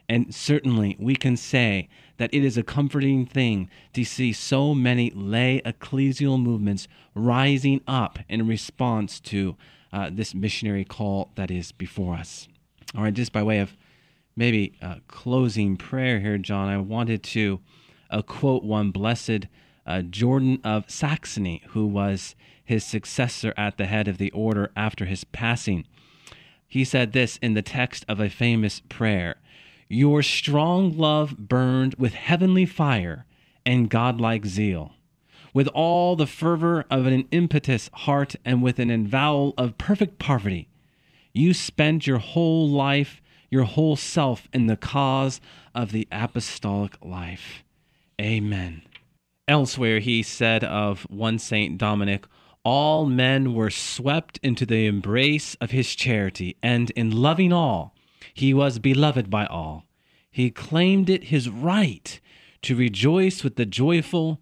And 0.09 0.35
certainly 0.35 0.97
we 0.99 1.15
can 1.15 1.37
say 1.37 1.87
that 2.17 2.33
it 2.33 2.43
is 2.43 2.57
a 2.57 2.63
comforting 2.63 3.25
thing 3.25 3.69
to 3.93 4.03
see 4.03 4.33
so 4.33 4.75
many 4.75 5.09
lay 5.15 5.61
ecclesial 5.65 6.41
movements 6.41 6.89
rising 7.15 7.79
up 7.87 8.19
in 8.27 8.45
response 8.45 9.21
to 9.21 9.55
uh, 9.93 10.09
this 10.11 10.35
missionary 10.35 10.83
call 10.83 11.31
that 11.35 11.49
is 11.49 11.71
before 11.71 12.15
us. 12.15 12.49
All 12.93 13.03
right, 13.03 13.13
just 13.13 13.31
by 13.31 13.41
way 13.41 13.59
of 13.59 13.77
maybe 14.35 14.73
a 14.81 15.01
closing 15.07 15.77
prayer 15.77 16.19
here, 16.19 16.37
John, 16.37 16.69
I 16.69 16.77
wanted 16.77 17.23
to 17.23 17.59
uh, 18.09 18.21
quote 18.21 18.63
one 18.63 18.91
blessed 18.91 19.47
uh, 19.85 20.01
Jordan 20.03 20.59
of 20.63 20.89
Saxony, 20.89 21.63
who 21.69 21.87
was 21.87 22.35
his 22.63 22.83
successor 22.83 23.53
at 23.57 23.77
the 23.77 23.85
head 23.85 24.07
of 24.07 24.17
the 24.17 24.31
order 24.31 24.71
after 24.75 25.05
his 25.05 25.23
passing. 25.23 25.85
He 26.67 26.85
said 26.85 27.11
this 27.11 27.37
in 27.37 27.53
the 27.53 27.61
text 27.61 28.05
of 28.07 28.19
a 28.19 28.29
famous 28.29 28.81
prayer 28.87 29.35
Your 29.89 30.23
strong 30.23 30.97
love 30.97 31.37
burned 31.37 31.95
with 31.95 32.13
heavenly 32.13 32.65
fire 32.65 33.25
and 33.65 33.89
godlike 33.89 34.45
zeal. 34.45 34.93
With 35.53 35.67
all 35.67 36.15
the 36.15 36.27
fervor 36.27 36.85
of 36.89 37.05
an 37.05 37.27
impetuous 37.29 37.89
heart 37.93 38.37
and 38.45 38.63
with 38.63 38.79
an 38.79 38.89
avowal 38.89 39.53
of 39.57 39.77
perfect 39.77 40.17
poverty, 40.17 40.69
you 41.33 41.53
spent 41.53 42.07
your 42.07 42.19
whole 42.19 42.69
life 42.69 43.21
your 43.51 43.65
whole 43.65 43.95
self 43.95 44.47
in 44.51 44.65
the 44.65 44.77
cause 44.77 45.39
of 45.75 45.91
the 45.91 46.07
apostolic 46.11 46.97
life. 47.03 47.63
Amen. 48.19 48.81
Elsewhere, 49.47 49.99
he 49.99 50.23
said 50.23 50.63
of 50.63 51.01
one 51.09 51.37
Saint 51.37 51.77
Dominic, 51.77 52.25
all 52.63 53.05
men 53.05 53.53
were 53.53 53.69
swept 53.69 54.39
into 54.41 54.65
the 54.65 54.85
embrace 54.85 55.55
of 55.55 55.71
his 55.71 55.93
charity, 55.95 56.55
and 56.63 56.91
in 56.91 57.11
loving 57.11 57.51
all, 57.51 57.93
he 58.33 58.53
was 58.53 58.79
beloved 58.79 59.29
by 59.29 59.45
all. 59.45 59.85
He 60.29 60.49
claimed 60.49 61.09
it 61.09 61.25
his 61.25 61.49
right 61.49 62.19
to 62.61 62.75
rejoice 62.75 63.43
with 63.43 63.55
the 63.55 63.65
joyful 63.65 64.39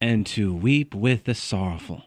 and 0.00 0.26
to 0.26 0.52
weep 0.54 0.94
with 0.94 1.24
the 1.24 1.34
sorrowful. 1.34 2.04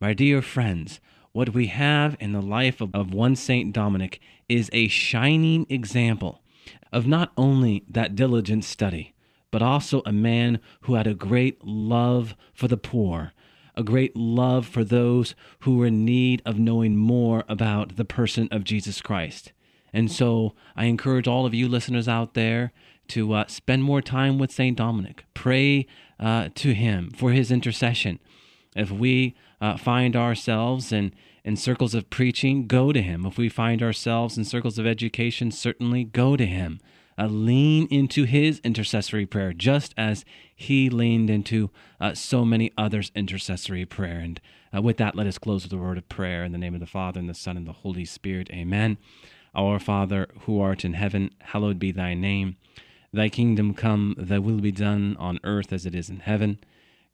My 0.00 0.12
dear 0.12 0.42
friends, 0.42 1.00
what 1.36 1.52
we 1.52 1.66
have 1.66 2.16
in 2.18 2.32
the 2.32 2.40
life 2.40 2.80
of, 2.80 2.94
of 2.94 3.12
one 3.12 3.36
Saint 3.36 3.70
Dominic 3.70 4.20
is 4.48 4.70
a 4.72 4.88
shining 4.88 5.66
example 5.68 6.40
of 6.94 7.06
not 7.06 7.30
only 7.36 7.84
that 7.90 8.16
diligent 8.16 8.64
study, 8.64 9.14
but 9.50 9.60
also 9.60 10.00
a 10.06 10.12
man 10.12 10.58
who 10.80 10.94
had 10.94 11.06
a 11.06 11.12
great 11.12 11.62
love 11.62 12.34
for 12.54 12.68
the 12.68 12.78
poor, 12.78 13.34
a 13.74 13.82
great 13.82 14.16
love 14.16 14.66
for 14.66 14.82
those 14.82 15.34
who 15.60 15.76
were 15.76 15.84
in 15.84 16.06
need 16.06 16.40
of 16.46 16.58
knowing 16.58 16.96
more 16.96 17.44
about 17.50 17.96
the 17.96 18.04
person 18.06 18.48
of 18.50 18.64
Jesus 18.64 19.02
Christ. 19.02 19.52
And 19.92 20.10
so 20.10 20.54
I 20.74 20.86
encourage 20.86 21.28
all 21.28 21.44
of 21.44 21.52
you 21.52 21.68
listeners 21.68 22.08
out 22.08 22.32
there 22.32 22.72
to 23.08 23.34
uh, 23.34 23.46
spend 23.46 23.84
more 23.84 24.00
time 24.00 24.38
with 24.38 24.50
St. 24.50 24.74
Dominic. 24.74 25.26
Pray 25.34 25.86
uh, 26.18 26.48
to 26.54 26.72
him 26.72 27.10
for 27.10 27.32
his 27.32 27.50
intercession. 27.50 28.20
If 28.74 28.90
we 28.90 29.34
uh, 29.60 29.76
find 29.76 30.16
ourselves 30.16 30.92
in, 30.92 31.12
in 31.44 31.56
circles 31.56 31.94
of 31.94 32.10
preaching, 32.10 32.66
go 32.66 32.92
to 32.92 33.02
him. 33.02 33.24
If 33.24 33.38
we 33.38 33.48
find 33.48 33.82
ourselves 33.82 34.36
in 34.36 34.44
circles 34.44 34.78
of 34.78 34.86
education, 34.86 35.50
certainly 35.50 36.04
go 36.04 36.36
to 36.36 36.46
him. 36.46 36.80
Uh, 37.18 37.26
lean 37.26 37.86
into 37.90 38.24
his 38.24 38.60
intercessory 38.62 39.24
prayer, 39.24 39.54
just 39.54 39.94
as 39.96 40.22
he 40.54 40.90
leaned 40.90 41.30
into 41.30 41.70
uh, 41.98 42.12
so 42.12 42.44
many 42.44 42.70
others' 42.76 43.10
intercessory 43.14 43.86
prayer. 43.86 44.18
And 44.18 44.38
uh, 44.76 44.82
with 44.82 44.98
that, 44.98 45.16
let 45.16 45.26
us 45.26 45.38
close 45.38 45.62
with 45.62 45.72
a 45.72 45.78
word 45.78 45.96
of 45.96 46.10
prayer 46.10 46.44
in 46.44 46.52
the 46.52 46.58
name 46.58 46.74
of 46.74 46.80
the 46.80 46.86
Father, 46.86 47.18
and 47.18 47.26
the 47.26 47.32
Son, 47.32 47.56
and 47.56 47.66
the 47.66 47.72
Holy 47.72 48.04
Spirit. 48.04 48.50
Amen. 48.50 48.98
Our 49.54 49.78
Father, 49.78 50.26
who 50.40 50.60
art 50.60 50.84
in 50.84 50.92
heaven, 50.92 51.30
hallowed 51.40 51.78
be 51.78 51.90
thy 51.90 52.12
name. 52.12 52.56
Thy 53.14 53.30
kingdom 53.30 53.72
come, 53.72 54.14
thy 54.18 54.38
will 54.38 54.60
be 54.60 54.72
done 54.72 55.16
on 55.18 55.40
earth 55.42 55.72
as 55.72 55.86
it 55.86 55.94
is 55.94 56.10
in 56.10 56.20
heaven. 56.20 56.58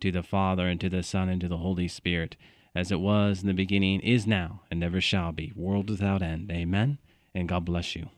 to 0.00 0.10
the 0.12 0.22
Father, 0.22 0.68
and 0.68 0.80
to 0.80 0.88
the 0.88 1.02
Son, 1.02 1.28
and 1.28 1.40
to 1.40 1.48
the 1.48 1.58
Holy 1.58 1.88
Spirit, 1.88 2.36
as 2.74 2.90
it 2.92 3.00
was 3.00 3.42
in 3.42 3.46
the 3.46 3.54
beginning, 3.54 4.00
is 4.00 4.26
now, 4.26 4.62
and 4.70 4.82
ever 4.82 5.00
shall 5.00 5.32
be, 5.32 5.52
world 5.54 5.90
without 5.90 6.22
end. 6.22 6.50
Amen. 6.50 6.98
And 7.34 7.48
God 7.48 7.64
bless 7.64 7.94
you. 7.96 8.08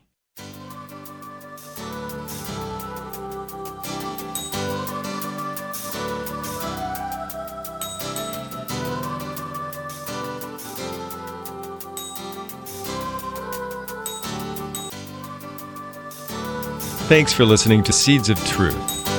Thanks 17.09 17.33
for 17.33 17.45
listening 17.45 17.83
to 17.83 17.93
Seeds 17.93 18.29
of 18.29 18.43
Truth, 18.47 18.92